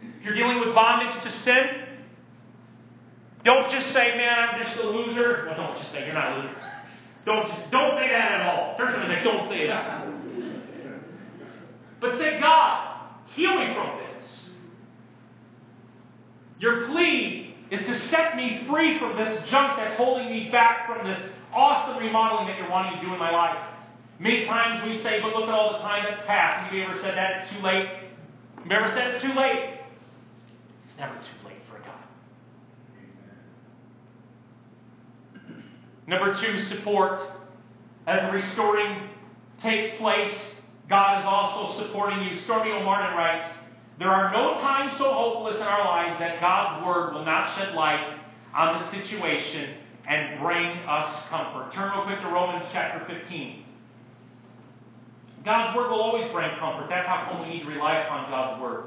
[0.00, 1.82] If you're dealing with bondage to sin,
[3.44, 5.46] don't just say, man, I'm just a loser.
[5.46, 6.56] Well, don't just say you're not a loser.
[7.26, 8.76] Don't just don't say that at all.
[8.76, 10.06] Turn to say, don't say that.
[12.00, 14.28] But say, God, heal me from this.
[16.60, 21.06] Your plea is to set me free from this junk that's holding me back from
[21.06, 21.18] this
[21.52, 23.71] awesome remodeling that you're wanting to do in my life.
[24.22, 26.66] Many times we say, but look at all the time that's passed.
[26.66, 27.88] Have you ever said that it's too late?
[28.54, 29.80] Have you ever said it's too late?
[30.86, 32.06] It's never too late for God.
[36.06, 37.18] Number two, support.
[38.06, 39.10] As the restoring
[39.60, 40.38] takes place,
[40.88, 42.42] God is also supporting you.
[42.46, 43.52] Stormie Omartian writes,
[43.98, 47.74] There are no times so hopeless in our lives that God's Word will not shed
[47.74, 48.20] light
[48.54, 51.72] on the situation and bring us comfort.
[51.74, 53.61] Turn real quick to Romans chapter 15.
[55.44, 56.86] God's Word will always bring comfort.
[56.88, 58.84] That's how come we need to rely upon God's Word.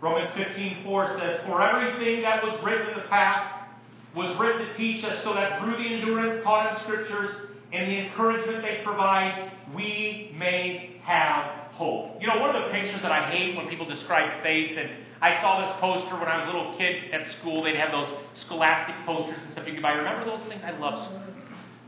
[0.00, 3.68] Romans 15:4 says, For everything that was written in the past
[4.14, 7.90] was written to teach us so that through the endurance taught in the Scriptures and
[7.90, 12.16] the encouragement they provide, we may have hope.
[12.20, 15.40] You know, one of the pictures that I hate when people describe faith, and I
[15.40, 17.62] saw this poster when I was a little kid at school.
[17.62, 18.08] They'd have those
[18.46, 19.92] scholastic posters and stuff you could buy.
[19.92, 20.62] Remember those things?
[20.64, 20.96] I love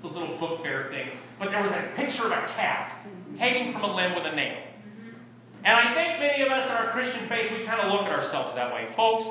[0.02, 1.12] those little book fair things.
[1.40, 3.04] But there was a picture of a cat
[3.38, 4.68] hanging from a limb with a nail.
[5.64, 8.12] And I think many of us in our Christian faith, we kind of look at
[8.12, 8.88] ourselves that way.
[8.94, 9.26] Folks,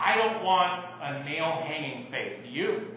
[0.00, 2.44] I don't want a nail hanging faith.
[2.44, 2.95] Do you?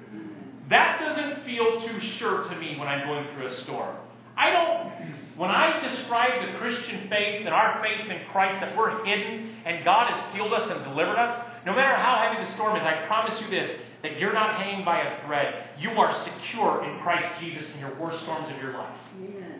[0.69, 3.95] That doesn't feel too sure to me when I'm going through a storm.
[4.37, 9.03] I don't When I describe the Christian faith and our faith in Christ, that we're
[9.05, 12.77] hidden and God has sealed us and delivered us, no matter how heavy the storm
[12.77, 13.69] is, I promise you this
[14.01, 15.75] that you're not hanging by a thread.
[15.77, 18.95] You are secure in Christ Jesus in your worst storms of your life.
[19.17, 19.59] Amen.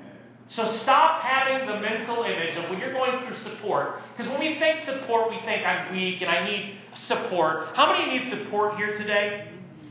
[0.55, 4.01] So stop having the mental image of when you're going through support.
[4.15, 7.75] Because when we think support, we think I'm weak and I need support.
[7.75, 9.48] How many need support here today?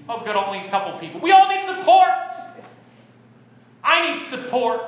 [0.09, 1.21] Oh, good, only a couple people.
[1.21, 2.09] We all need support.
[3.85, 4.81] I need support.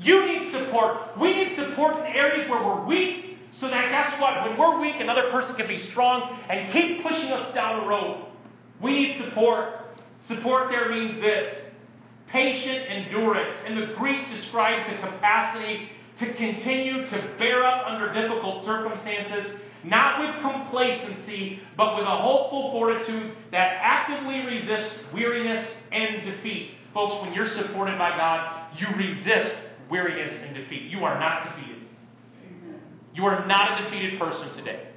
[0.00, 1.18] You need support.
[1.20, 4.48] We need support in areas where we're weak, so that guess what?
[4.48, 8.26] When we're weak, another person can be strong and keep pushing us down the road.
[8.82, 9.74] We need support.
[10.28, 11.54] Support there means this
[12.30, 13.56] patient endurance.
[13.66, 15.88] And the Greek describes the capacity
[16.20, 22.70] to continue to bear up under difficult circumstances, not with complacency, but with a hopeful
[22.72, 26.72] fortitude that actively resists weariness and defeat.
[26.92, 29.56] Folks, when you're supported by God, you resist
[29.90, 30.90] weariness and defeat.
[30.90, 31.82] You are not defeated.
[33.14, 34.88] You are not a defeated person today.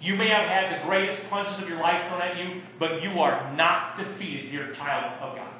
[0.00, 3.10] You may have had the greatest punches of your life thrown at you, but you
[3.18, 4.52] are not defeated.
[4.52, 5.54] You're a child of God.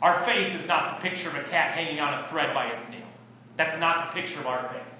[0.00, 2.90] Our faith is not the picture of a cat hanging on a thread by its
[2.90, 3.06] nail.
[3.56, 4.91] That's not the picture of our faith.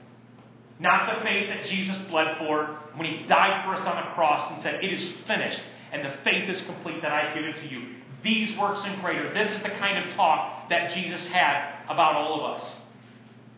[0.81, 4.53] Not the faith that Jesus bled for when he died for us on the cross
[4.53, 5.61] and said, It is finished,
[5.93, 7.97] and the faith is complete that I give it to you.
[8.25, 9.33] These works and greater.
[9.35, 12.69] This is the kind of talk that Jesus had about all of us.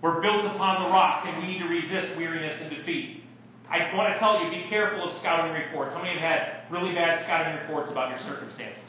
[0.03, 3.25] We're built upon the rock, and we need to resist weariness and defeat.
[3.71, 5.95] I want to tell you, be careful of scouting reports.
[5.95, 8.85] How many have had really bad scouting reports about your circumstances?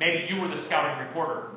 [0.00, 1.50] Maybe you were the scouting reporter.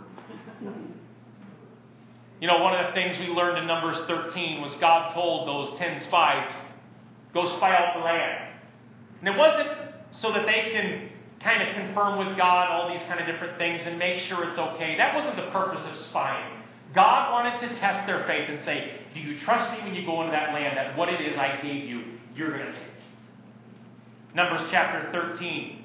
[2.41, 5.79] You know, one of the things we learned in Numbers 13 was God told those
[5.79, 6.51] 10 spies,
[7.33, 8.59] go spy out the land.
[9.21, 9.69] And it wasn't
[10.21, 11.09] so that they can
[11.41, 14.59] kind of confirm with God all these kind of different things and make sure it's
[14.59, 14.97] okay.
[14.97, 16.63] That wasn't the purpose of spying.
[16.93, 20.21] God wanted to test their faith and say, Do you trust me when you go
[20.21, 22.95] into that land that what it is I gave you, you're going to take?
[24.35, 25.83] Numbers chapter 13.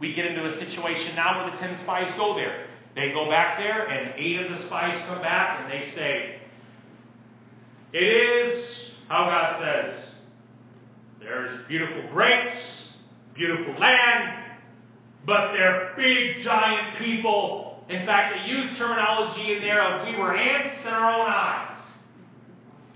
[0.00, 2.63] We get into a situation now where the ten spies go there.
[2.94, 6.40] They go back there, and eight of the spies come back, and they say,
[7.92, 8.64] It is
[9.08, 10.10] how God says.
[11.18, 12.62] There's beautiful grapes,
[13.34, 14.44] beautiful land,
[15.26, 17.84] but they're big, giant people.
[17.88, 21.74] In fact, they use terminology in there of we were ants in our own eyes.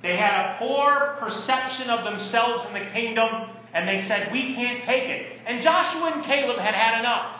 [0.03, 3.29] They had a poor perception of themselves in the kingdom,
[3.75, 5.41] and they said, We can't take it.
[5.47, 7.38] And Joshua and Caleb had had enough.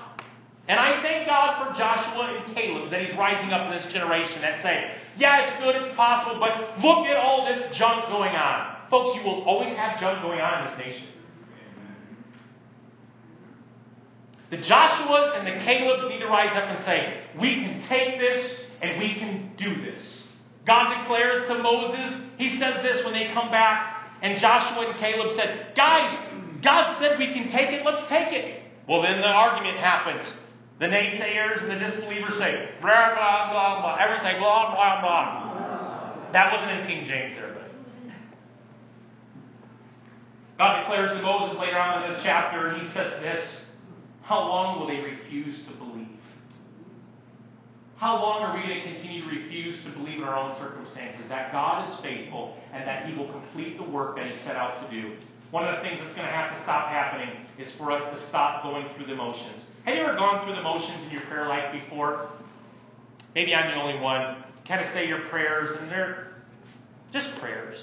[0.69, 4.43] And I thank God for Joshua and Caleb that he's rising up in this generation
[4.43, 8.77] that say, Yeah, it's good, it's possible, but look at all this junk going on.
[8.91, 11.09] Folks, you will always have junk going on in this nation.
[14.51, 17.01] The Joshuas and the Calebs need to rise up and say,
[17.41, 18.45] We can take this
[18.83, 20.05] and we can do this.
[20.67, 25.33] God declares to Moses, He says this when they come back, and Joshua and Caleb
[25.37, 26.13] said, Guys,
[26.63, 28.65] God said we can take it, let's take it.
[28.87, 30.29] Well, then the argument happens.
[30.79, 36.33] The naysayers and the disbelievers say, blah, blah, blah, blah, everything, blah, blah, blah.
[36.33, 37.71] That wasn't in King James there, but.
[40.59, 43.45] God declares to Moses later on in the chapter, and he says this
[44.23, 46.09] How long will they refuse to believe?
[47.99, 51.27] How long are we going to continue to refuse to believe in our own circumstances
[51.29, 54.89] that God is faithful and that He will complete the work that He set out
[54.89, 55.17] to do?
[55.51, 58.29] One of the things that's going to have to stop happening is for us to
[58.29, 59.65] stop going through the motions.
[59.85, 62.29] Have you ever gone through the motions in your prayer life before?
[63.35, 64.45] Maybe I'm the only one.
[64.69, 66.45] Kind of say your prayers, and they're
[67.13, 67.81] just prayers.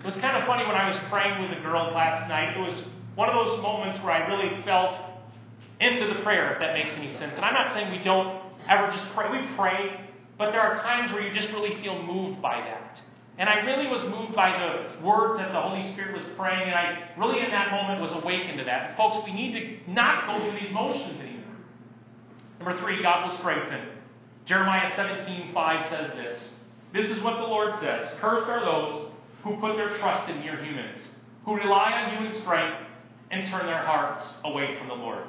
[0.00, 2.52] It was kind of funny when I was praying with the girls last night.
[2.52, 2.84] It was
[3.16, 5.00] one of those moments where I really felt
[5.80, 7.32] into the prayer, if that makes any sense.
[7.32, 9.32] And I'm not saying we don't ever just pray.
[9.32, 10.04] We pray,
[10.36, 13.00] but there are times where you just really feel moved by that.
[13.36, 16.74] And I really was moved by the words that the Holy Spirit was praying, and
[16.74, 18.96] I really in that moment was awakened to that.
[18.96, 21.58] Folks, we need to not go through these motions anymore.
[22.60, 23.88] Number three, God will strengthen.
[24.46, 26.38] Jeremiah 17, 5 says this.
[26.92, 28.06] This is what the Lord says.
[28.20, 29.10] Cursed are those
[29.42, 31.00] who put their trust in mere humans,
[31.44, 32.86] who rely on human strength
[33.32, 35.26] and turn their hearts away from the Lord.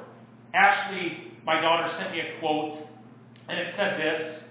[0.54, 2.86] Ashley, my daughter, sent me a quote,
[3.48, 4.42] and it said this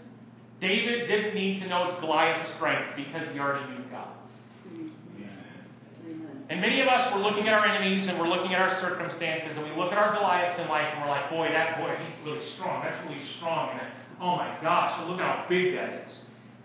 [0.65, 4.17] David didn't need to know Goliath's strength because he already knew God's.
[6.49, 9.53] And many of us, we're looking at our enemies and we're looking at our circumstances
[9.53, 12.25] and we look at our Goliaths in life and we're like, boy, that boy, he's
[12.25, 12.81] really strong.
[12.81, 13.77] That's really strong.
[13.77, 16.17] And oh my gosh, look at how big that is.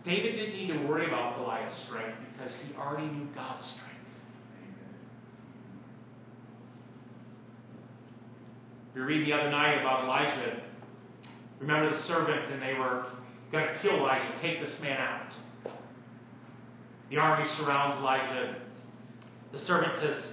[0.05, 4.01] David didn't need to worry about Goliath's strength because he already knew God's strength.
[8.95, 10.63] We read the other night about Elijah.
[11.61, 13.05] Remember the servant, and they were
[13.53, 14.33] Got to kill Elijah.
[14.41, 15.33] Take this man out.
[17.11, 18.57] The army surrounds Elijah.
[19.53, 20.25] The servant says,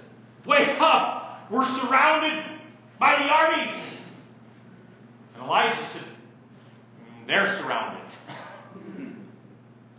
[0.46, 1.50] Wake up!
[1.52, 2.44] We're surrounded
[3.00, 4.00] by the armies.
[5.34, 8.04] And Elijah said, "Mm, They're surrounded.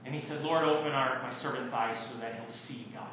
[0.05, 3.13] And he said, Lord, open our, my servant's eyes so that he'll see God,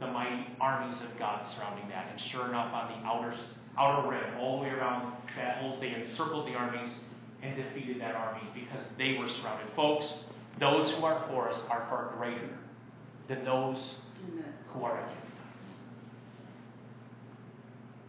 [0.00, 2.08] the mighty armies of God surrounding that.
[2.10, 3.34] And sure enough, on the outer,
[3.78, 6.88] outer rim, all the way around that whole, they encircled the armies
[7.42, 8.40] and defeated that army
[9.00, 9.66] they were surrounded.
[9.74, 10.04] Folks,
[10.60, 12.52] those who are for us are far greater
[13.28, 13.80] than those
[14.74, 15.30] who are against us.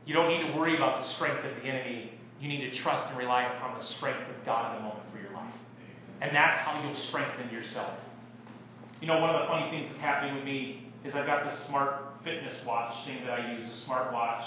[0.05, 2.19] You don't need to worry about the strength of the enemy.
[2.41, 5.21] You need to trust and rely upon the strength of God in the moment for
[5.21, 5.53] your life.
[6.19, 7.95] And that's how you'll strengthen yourself.
[8.99, 11.57] You know, one of the funny things that's happening with me is I've got this
[11.69, 14.43] smart fitness watch thing that I use, a smart watch,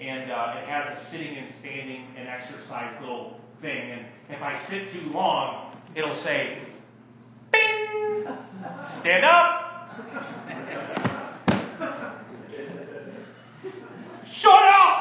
[0.00, 3.92] and uh, it has a sitting and standing and exercise little thing.
[3.92, 5.65] And if I sit too long,
[5.96, 6.58] it'll say,
[7.50, 8.26] "Bing,
[9.00, 9.62] stand up."
[14.42, 14.96] Shut up!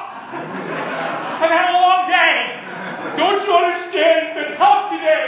[1.42, 2.56] I've had a long day.
[3.18, 4.28] Don't you understand?
[4.28, 5.26] It's been tough today.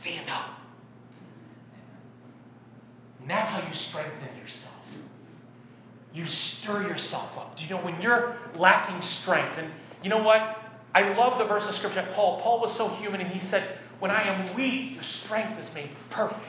[0.00, 0.58] Stand up.
[3.20, 4.61] And that's how you strengthen yourself.
[6.14, 7.56] You stir yourself up.
[7.56, 9.58] Do you know when you're lacking strength?
[9.58, 9.70] And
[10.02, 10.40] you know what?
[10.94, 12.06] I love the verse of scripture.
[12.14, 12.42] Paul.
[12.42, 15.90] Paul was so human, and he said, "When I am weak, your strength is made
[16.10, 16.44] perfect."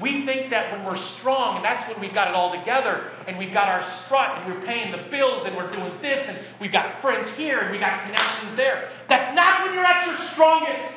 [0.00, 3.38] We think that when we're strong, and that's when we've got it all together, and
[3.38, 6.72] we've got our strut, and we're paying the bills, and we're doing this, and we've
[6.72, 8.90] got friends here, and we've got connections there.
[9.08, 10.94] That's not when you're at your strongest.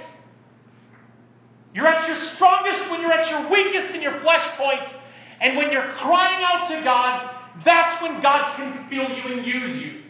[1.76, 4.92] You're at your strongest when you're at your weakest in your flesh points,
[5.42, 9.82] and when you're crying out to God, that's when God can feel you and use
[9.84, 10.01] you.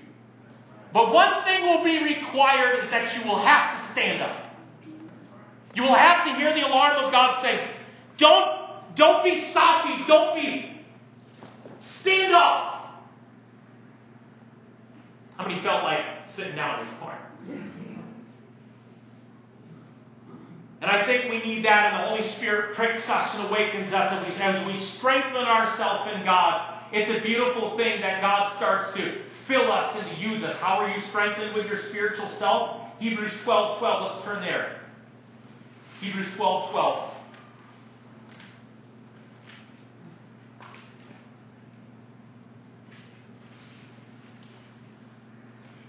[0.93, 4.51] But one thing will be required is that you will have to stand up.
[5.75, 7.71] You will have to hear the alarm of God say,
[8.17, 10.05] Don't don't be soppy.
[10.07, 10.81] Don't be.
[12.01, 13.03] Stand up.
[15.37, 15.99] How many felt like
[16.35, 17.21] sitting down in this morning?
[20.81, 24.13] And I think we need that, and the Holy Spirit pricks us and awakens us
[24.13, 26.76] as as we strengthen ourselves in God.
[26.91, 30.55] It's a beautiful thing that God starts to fill us and to use us.
[30.59, 32.87] How are you strengthened with your spiritual self?
[32.99, 34.11] Hebrews 12 12.
[34.11, 34.81] Let's turn there.
[35.99, 37.13] Hebrews 12 12.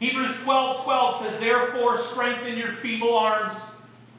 [0.01, 3.61] Hebrews 12 12 says, Therefore, strengthen your feeble arms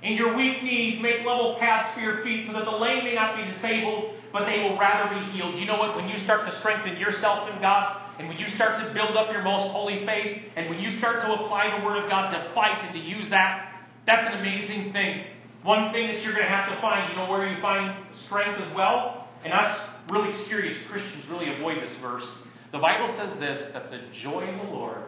[0.03, 3.15] and your weak knees, make level paths for your feet, so that the lame may
[3.15, 5.57] not be disabled, but they will rather be healed.
[5.57, 5.95] You know what?
[5.95, 9.31] When you start to strengthen yourself in God, and when you start to build up
[9.31, 12.53] your most holy faith, and when you start to apply the Word of God to
[12.53, 15.23] fight and to use that, that's an amazing thing.
[15.63, 18.59] One thing that you're going to have to find, you know where you find strength
[18.59, 19.27] as well?
[19.43, 22.23] And us really serious Christians really avoid this verse.
[22.71, 25.03] The Bible says this that the joy of the Lord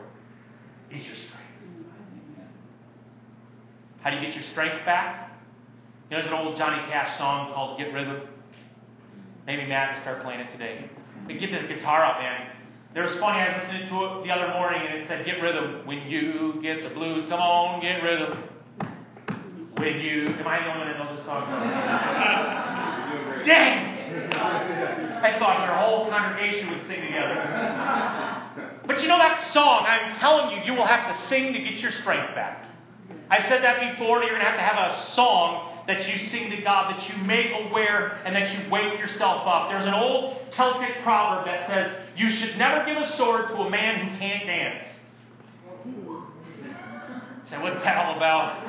[0.89, 1.41] is your strength.
[4.01, 5.31] How do you get your strength back?
[6.09, 8.21] There's an old Johnny Cash song called Get Rhythm.
[9.45, 10.89] Maybe Matt can start playing it today.
[11.25, 12.51] But get the guitar up, man.
[12.93, 15.39] There was funny, I was listening to it the other morning and it said, Get
[15.41, 15.87] rhythm.
[15.87, 18.43] When you get the blues, come on, get rhythm.
[19.79, 20.27] When you.
[20.35, 21.47] Am I the only one that knows the song?
[23.47, 23.87] Dang!
[25.23, 27.35] I thought your whole congregation would sing together.
[28.85, 31.75] But you know that song, I'm telling you, you will have to sing to get
[31.79, 32.65] your strength back.
[33.29, 36.49] I've said that before, you're going to have to have a song that you sing
[36.51, 39.69] to God, that you make aware, and that you wake yourself up.
[39.69, 43.69] There's an old Celtic proverb that says, You should never give a sword to a
[43.69, 44.85] man who can't dance.
[47.49, 48.63] So what's that all about?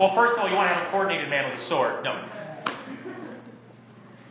[0.00, 2.02] Well, first of all, you want to have a coordinated man with a sword.
[2.02, 2.26] No.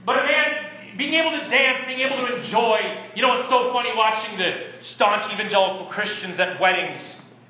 [0.05, 2.79] But a man being able to dance, being able to enjoy.
[3.15, 4.51] You know, it's so funny watching the
[4.95, 6.99] staunch evangelical Christians at weddings,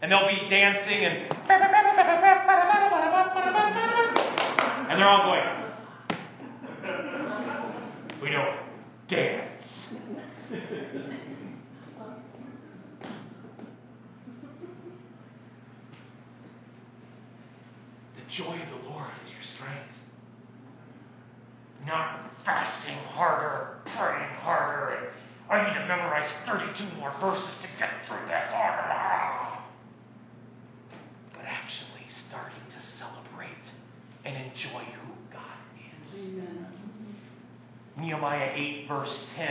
[0.02, 1.30] and they'll be dancing and.
[4.90, 5.44] And they're all going.
[8.22, 8.58] We don't
[9.10, 9.46] dance.
[18.16, 19.96] the joy of the Lord is your strength.
[21.86, 25.08] Not fasting harder, praying harder, and
[25.50, 29.64] I need to memorize 32 more verses to get through that harder.
[31.34, 33.66] But actually starting to celebrate
[34.30, 36.20] and enjoy who God is.
[36.20, 36.68] Amen.
[37.98, 39.48] Nehemiah 8, verse 10.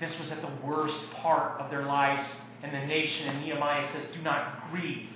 [0.00, 2.26] This was at the worst part of their lives.
[2.62, 3.28] and the nation.
[3.28, 5.08] And Nehemiah says, Do not grieve,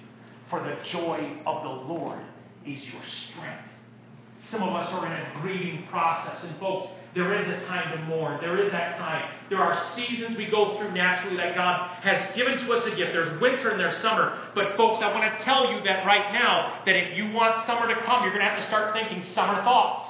[0.48, 2.20] for the joy of the Lord
[2.66, 3.64] is your strength.
[4.50, 6.44] Some of us are in a grieving process.
[6.44, 8.38] And folks, there is a time to mourn.
[8.40, 9.26] There is that time.
[9.50, 13.11] There are seasons we go through naturally that God has given to us a gift.
[13.11, 14.38] There's winter and there's summer.
[14.54, 17.92] But, folks, I want to tell you that right now, that if you want summer
[17.92, 20.06] to come, you're going to have to start thinking summer thoughts.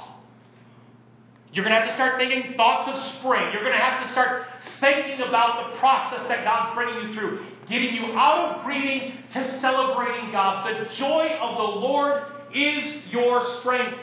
[1.52, 3.48] You're going to have to start thinking thoughts of spring.
[3.52, 4.44] You're going to have to start
[4.78, 9.58] thinking about the process that God's bringing you through, getting you out of grieving to
[9.64, 10.68] celebrating God.
[10.68, 12.22] The joy of the Lord
[12.54, 13.96] is your strength.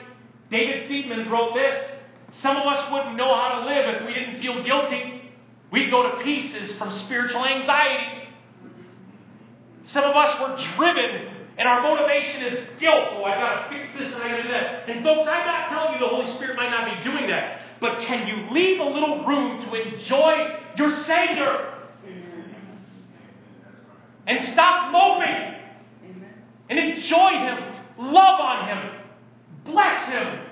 [0.50, 1.97] David Seamands wrote this.
[2.42, 5.32] Some of us wouldn't know how to live if we didn't feel guilty.
[5.72, 8.30] We'd go to pieces from spiritual anxiety.
[9.94, 13.18] Some of us were driven, and our motivation is guilt.
[13.18, 14.90] Oh, I gotta fix this and I gotta do that.
[14.90, 18.00] And folks, I'm not telling you the Holy Spirit might not be doing that, but
[18.06, 21.74] can you leave a little room to enjoy your Savior?
[24.28, 25.56] And stop moping.
[26.70, 27.60] And enjoy Him.
[27.98, 28.92] Love on Him.
[29.66, 30.47] Bless Him.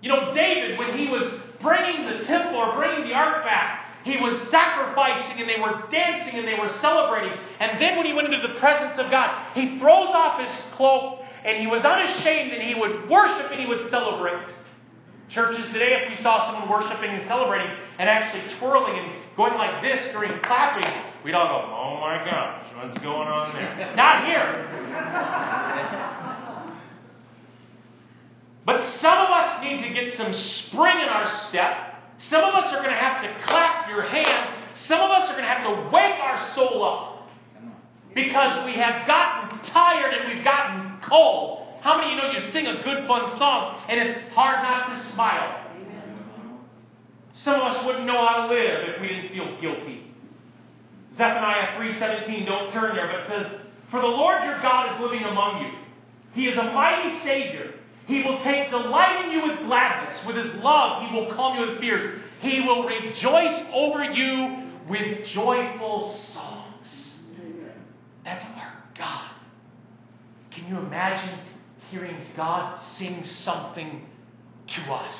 [0.00, 1.26] You know, David, when he was
[1.60, 6.38] bringing the temple or bringing the ark back, he was sacrificing and they were dancing
[6.38, 7.34] and they were celebrating.
[7.60, 11.20] And then when he went into the presence of God, he throws off his cloak
[11.44, 14.54] and he was unashamed and he would worship and he would celebrate.
[15.34, 17.68] Churches today, if we saw someone worshiping and celebrating
[17.98, 20.88] and actually twirling and going like this during clapping,
[21.22, 23.92] we'd all go, oh my gosh, what's going on there?
[23.96, 24.64] Not here.
[28.64, 30.34] But some of us need to get some
[30.66, 32.02] spring in our step.
[32.28, 34.50] Some of us are going to have to clap your hands.
[34.88, 37.30] Some of us are going to have to wake our soul up.
[38.14, 41.78] Because we have gotten tired and we've gotten cold.
[41.82, 44.90] How many of you know you sing a good, fun song and it's hard not
[44.90, 45.64] to smile?
[47.44, 50.10] Some of us wouldn't know how to live if we didn't feel guilty.
[51.12, 53.60] Zephaniah 3.17, don't turn there, but it says,
[53.92, 55.70] For the Lord your God is living among you.
[56.34, 57.77] He is a mighty Savior
[58.08, 60.18] he will take delight in you with gladness.
[60.26, 62.22] With his love, he will calm you with fears.
[62.40, 66.86] He will rejoice over you with joyful songs.
[68.24, 69.30] That's our God.
[70.52, 71.38] Can you imagine
[71.90, 74.06] hearing God sing something
[74.68, 75.14] to us?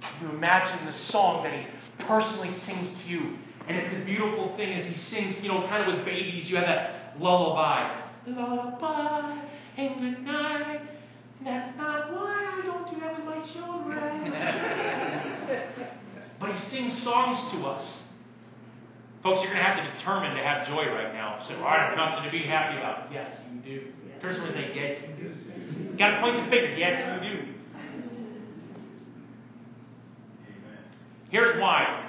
[0.00, 3.36] Can you imagine the song that he personally sings to you?
[3.68, 6.56] And it's a beautiful thing as he sings, you know, kind of with babies, you
[6.56, 9.38] have that lullaby lullaby
[9.76, 10.80] and good night.
[11.44, 14.30] That's not why I don't do that with my children.
[16.40, 17.84] but he sings songs to us.
[19.22, 21.44] Folks, you're going to have to determine to have joy right now.
[21.48, 23.12] So, I have nothing to be happy about.
[23.12, 23.92] Yes, you do.
[24.20, 25.30] Person would say, yes, you do.
[25.92, 26.74] You got to point the finger.
[26.76, 27.36] Yes, you do.
[31.30, 32.06] Here's why.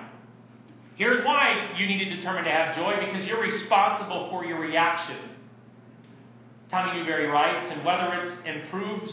[0.97, 5.17] Here's why you need to determine to have joy because you're responsible for your reaction.
[6.71, 9.11] Tommy Newberry writes, and whether it improves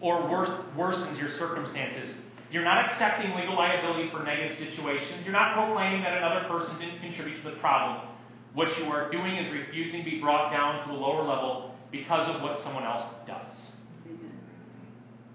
[0.00, 2.14] or worsens your circumstances,
[2.52, 5.22] you're not accepting legal liability for negative situations.
[5.24, 8.14] You're not proclaiming that another person didn't contribute to the problem.
[8.54, 12.32] What you are doing is refusing to be brought down to a lower level because
[12.32, 13.56] of what someone else does.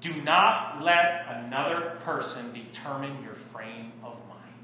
[0.01, 4.55] Do not let another person determine your frame of mind.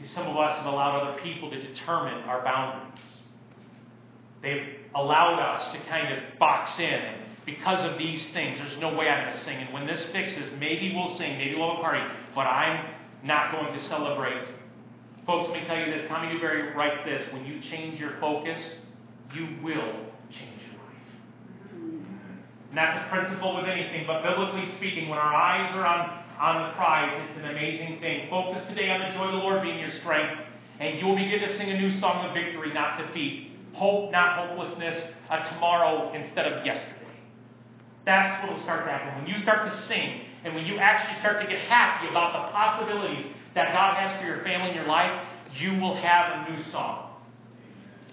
[0.00, 3.02] See, some of us have allowed other people to determine our boundaries.
[4.42, 6.84] They've allowed us to kind of box in.
[6.84, 9.56] And because of these things, there's no way I'm going to sing.
[9.56, 12.02] And when this fixes, maybe we'll sing, maybe we'll have a party,
[12.34, 14.56] but I'm not going to celebrate.
[15.26, 16.06] Folks, let me tell you this.
[16.08, 18.58] Tommy Newberry writes this when you change your focus,
[19.34, 22.02] you will change your life.
[22.70, 26.68] And that's a principle with anything, but biblically speaking, when our eyes are on, on
[26.68, 28.30] the prize, it's an amazing thing.
[28.30, 30.46] Focus today on the joy of the Lord being your strength,
[30.78, 34.48] and you will begin to sing a new song of victory, not defeat hope, not
[34.48, 36.96] hopelessness, a tomorrow instead of yesterday.
[38.04, 39.22] That's what will start to happen.
[39.22, 42.52] When you start to sing, and when you actually start to get happy about the
[42.52, 45.10] possibilities that God has for your family and your life,
[45.58, 47.16] you will have a new song.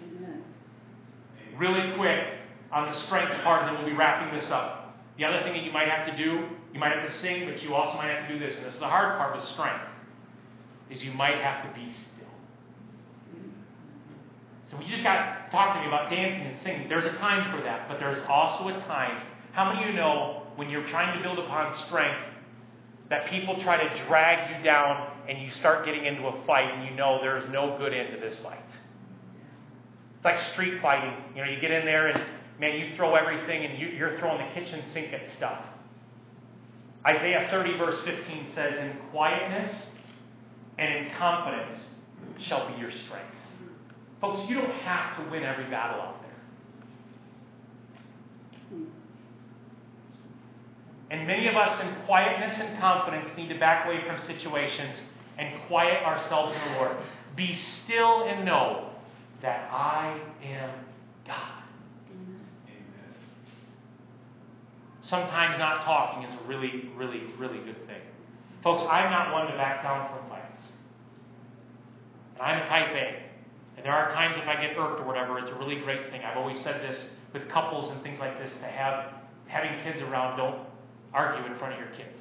[0.02, 0.44] Amen.
[1.58, 2.42] Really quick
[2.72, 4.98] on the strength part, and then we'll be wrapping this up.
[5.18, 7.62] The other thing that you might have to do, you might have to sing, but
[7.62, 9.86] you also might have to do this, and this is the hard part with strength,
[10.90, 12.13] is you might have to be so
[14.84, 16.90] we just got talking to me about dancing and singing.
[16.90, 19.24] There's a time for that, but there's also a time.
[19.54, 22.20] How many of you know when you're trying to build upon strength
[23.10, 26.90] that people try to drag you down and you start getting into a fight and
[26.90, 28.60] you know there's no good end to this fight?
[30.18, 31.14] It's like street fighting.
[31.36, 32.22] You know, you get in there and
[32.60, 35.60] man, you throw everything and you, you're throwing the kitchen sink at stuff.
[37.06, 39.76] Isaiah 30, verse 15 says, In quietness
[40.78, 41.80] and in confidence
[42.48, 43.33] shall be your strength.
[44.24, 46.32] Folks, you don't have to win every battle out there.
[51.12, 54.96] And many of us, in quietness and confidence, need to back away from situations
[55.38, 56.96] and quiet ourselves in the Lord.
[57.36, 58.92] Be still and know
[59.42, 60.70] that I am
[61.28, 61.64] God.
[62.10, 63.16] Amen.
[65.10, 68.02] Sometimes not talking is a really, really, really good thing.
[68.64, 70.64] Folks, I'm not one to back down from fights.
[72.36, 73.23] And I'm a type A.
[73.84, 76.22] And there are times if I get irked or whatever, it's a really great thing.
[76.24, 76.96] I've always said this
[77.34, 79.12] with couples and things like this to have
[79.48, 80.66] having kids around, don't
[81.14, 82.16] argue in front of your kids.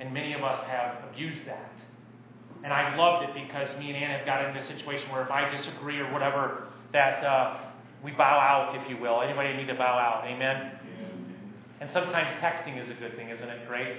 [0.00, 1.70] And many of us have abused that.
[2.64, 5.30] And I've loved it because me and Ann have got in this situation where if
[5.30, 7.58] I disagree or whatever, that uh,
[8.02, 9.20] we bow out, if you will.
[9.20, 10.24] Anybody need to bow out?
[10.26, 10.72] Amen?
[11.80, 13.68] And sometimes texting is a good thing, isn't it?
[13.68, 13.98] Great.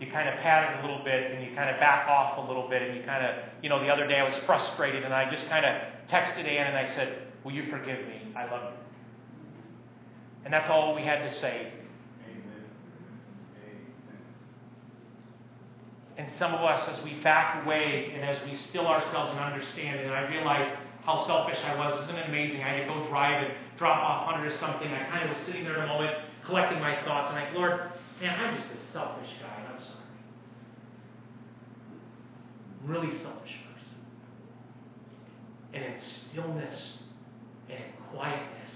[0.00, 2.46] You kind of pat it a little bit and you kind of back off a
[2.46, 5.12] little bit and you kind of, you know, the other day I was frustrated and
[5.12, 5.72] I just kind of
[6.08, 8.34] texted Ann and I said, Will you forgive me?
[8.36, 8.78] I love you.
[10.44, 11.72] And that's all we had to say.
[12.26, 12.64] Amen.
[13.64, 14.22] Amen.
[16.18, 20.00] And some of us, as we back away and as we still ourselves and understand,
[20.00, 20.78] and I realized
[21.08, 22.04] how selfish I was.
[22.04, 22.60] Isn't it amazing?
[22.60, 24.92] I had to go drive and drop off Hunter or something.
[24.92, 26.12] I kind of was sitting there a moment,
[26.44, 27.80] collecting my thoughts, and I'm like, Lord,
[28.20, 30.04] man, I'm just a selfish guy, and I'm sorry.
[32.88, 33.96] Really selfish person.
[35.74, 36.76] And in stillness
[37.68, 38.72] and in quietness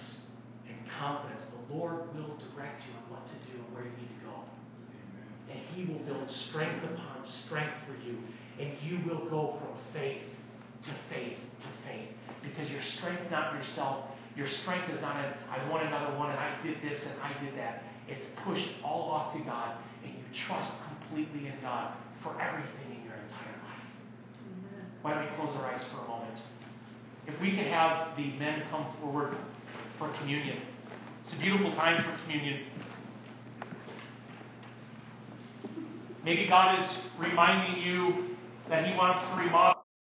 [0.69, 4.13] and confidence, the Lord will direct you on what to do and where you need
[4.21, 4.37] to go.
[5.49, 8.19] And He will build strength upon strength for you.
[8.61, 10.29] And you will go from faith
[10.85, 12.13] to faith to faith.
[12.43, 14.13] Because your strength not yourself.
[14.37, 17.33] Your strength is not in, I want another one and I did this and I
[17.45, 17.85] did that.
[18.09, 23.05] It's pushed all off to God and you trust completely in God for everything in
[23.05, 23.73] your entire life.
[25.03, 26.39] Why don't we close our eyes for a moment?
[27.27, 29.37] If we could have the men come forward
[29.99, 30.59] for communion.
[31.25, 32.67] It's a beautiful time for communion.
[36.25, 36.89] Maybe God is
[37.19, 38.37] reminding you
[38.69, 39.82] that He wants to remodel.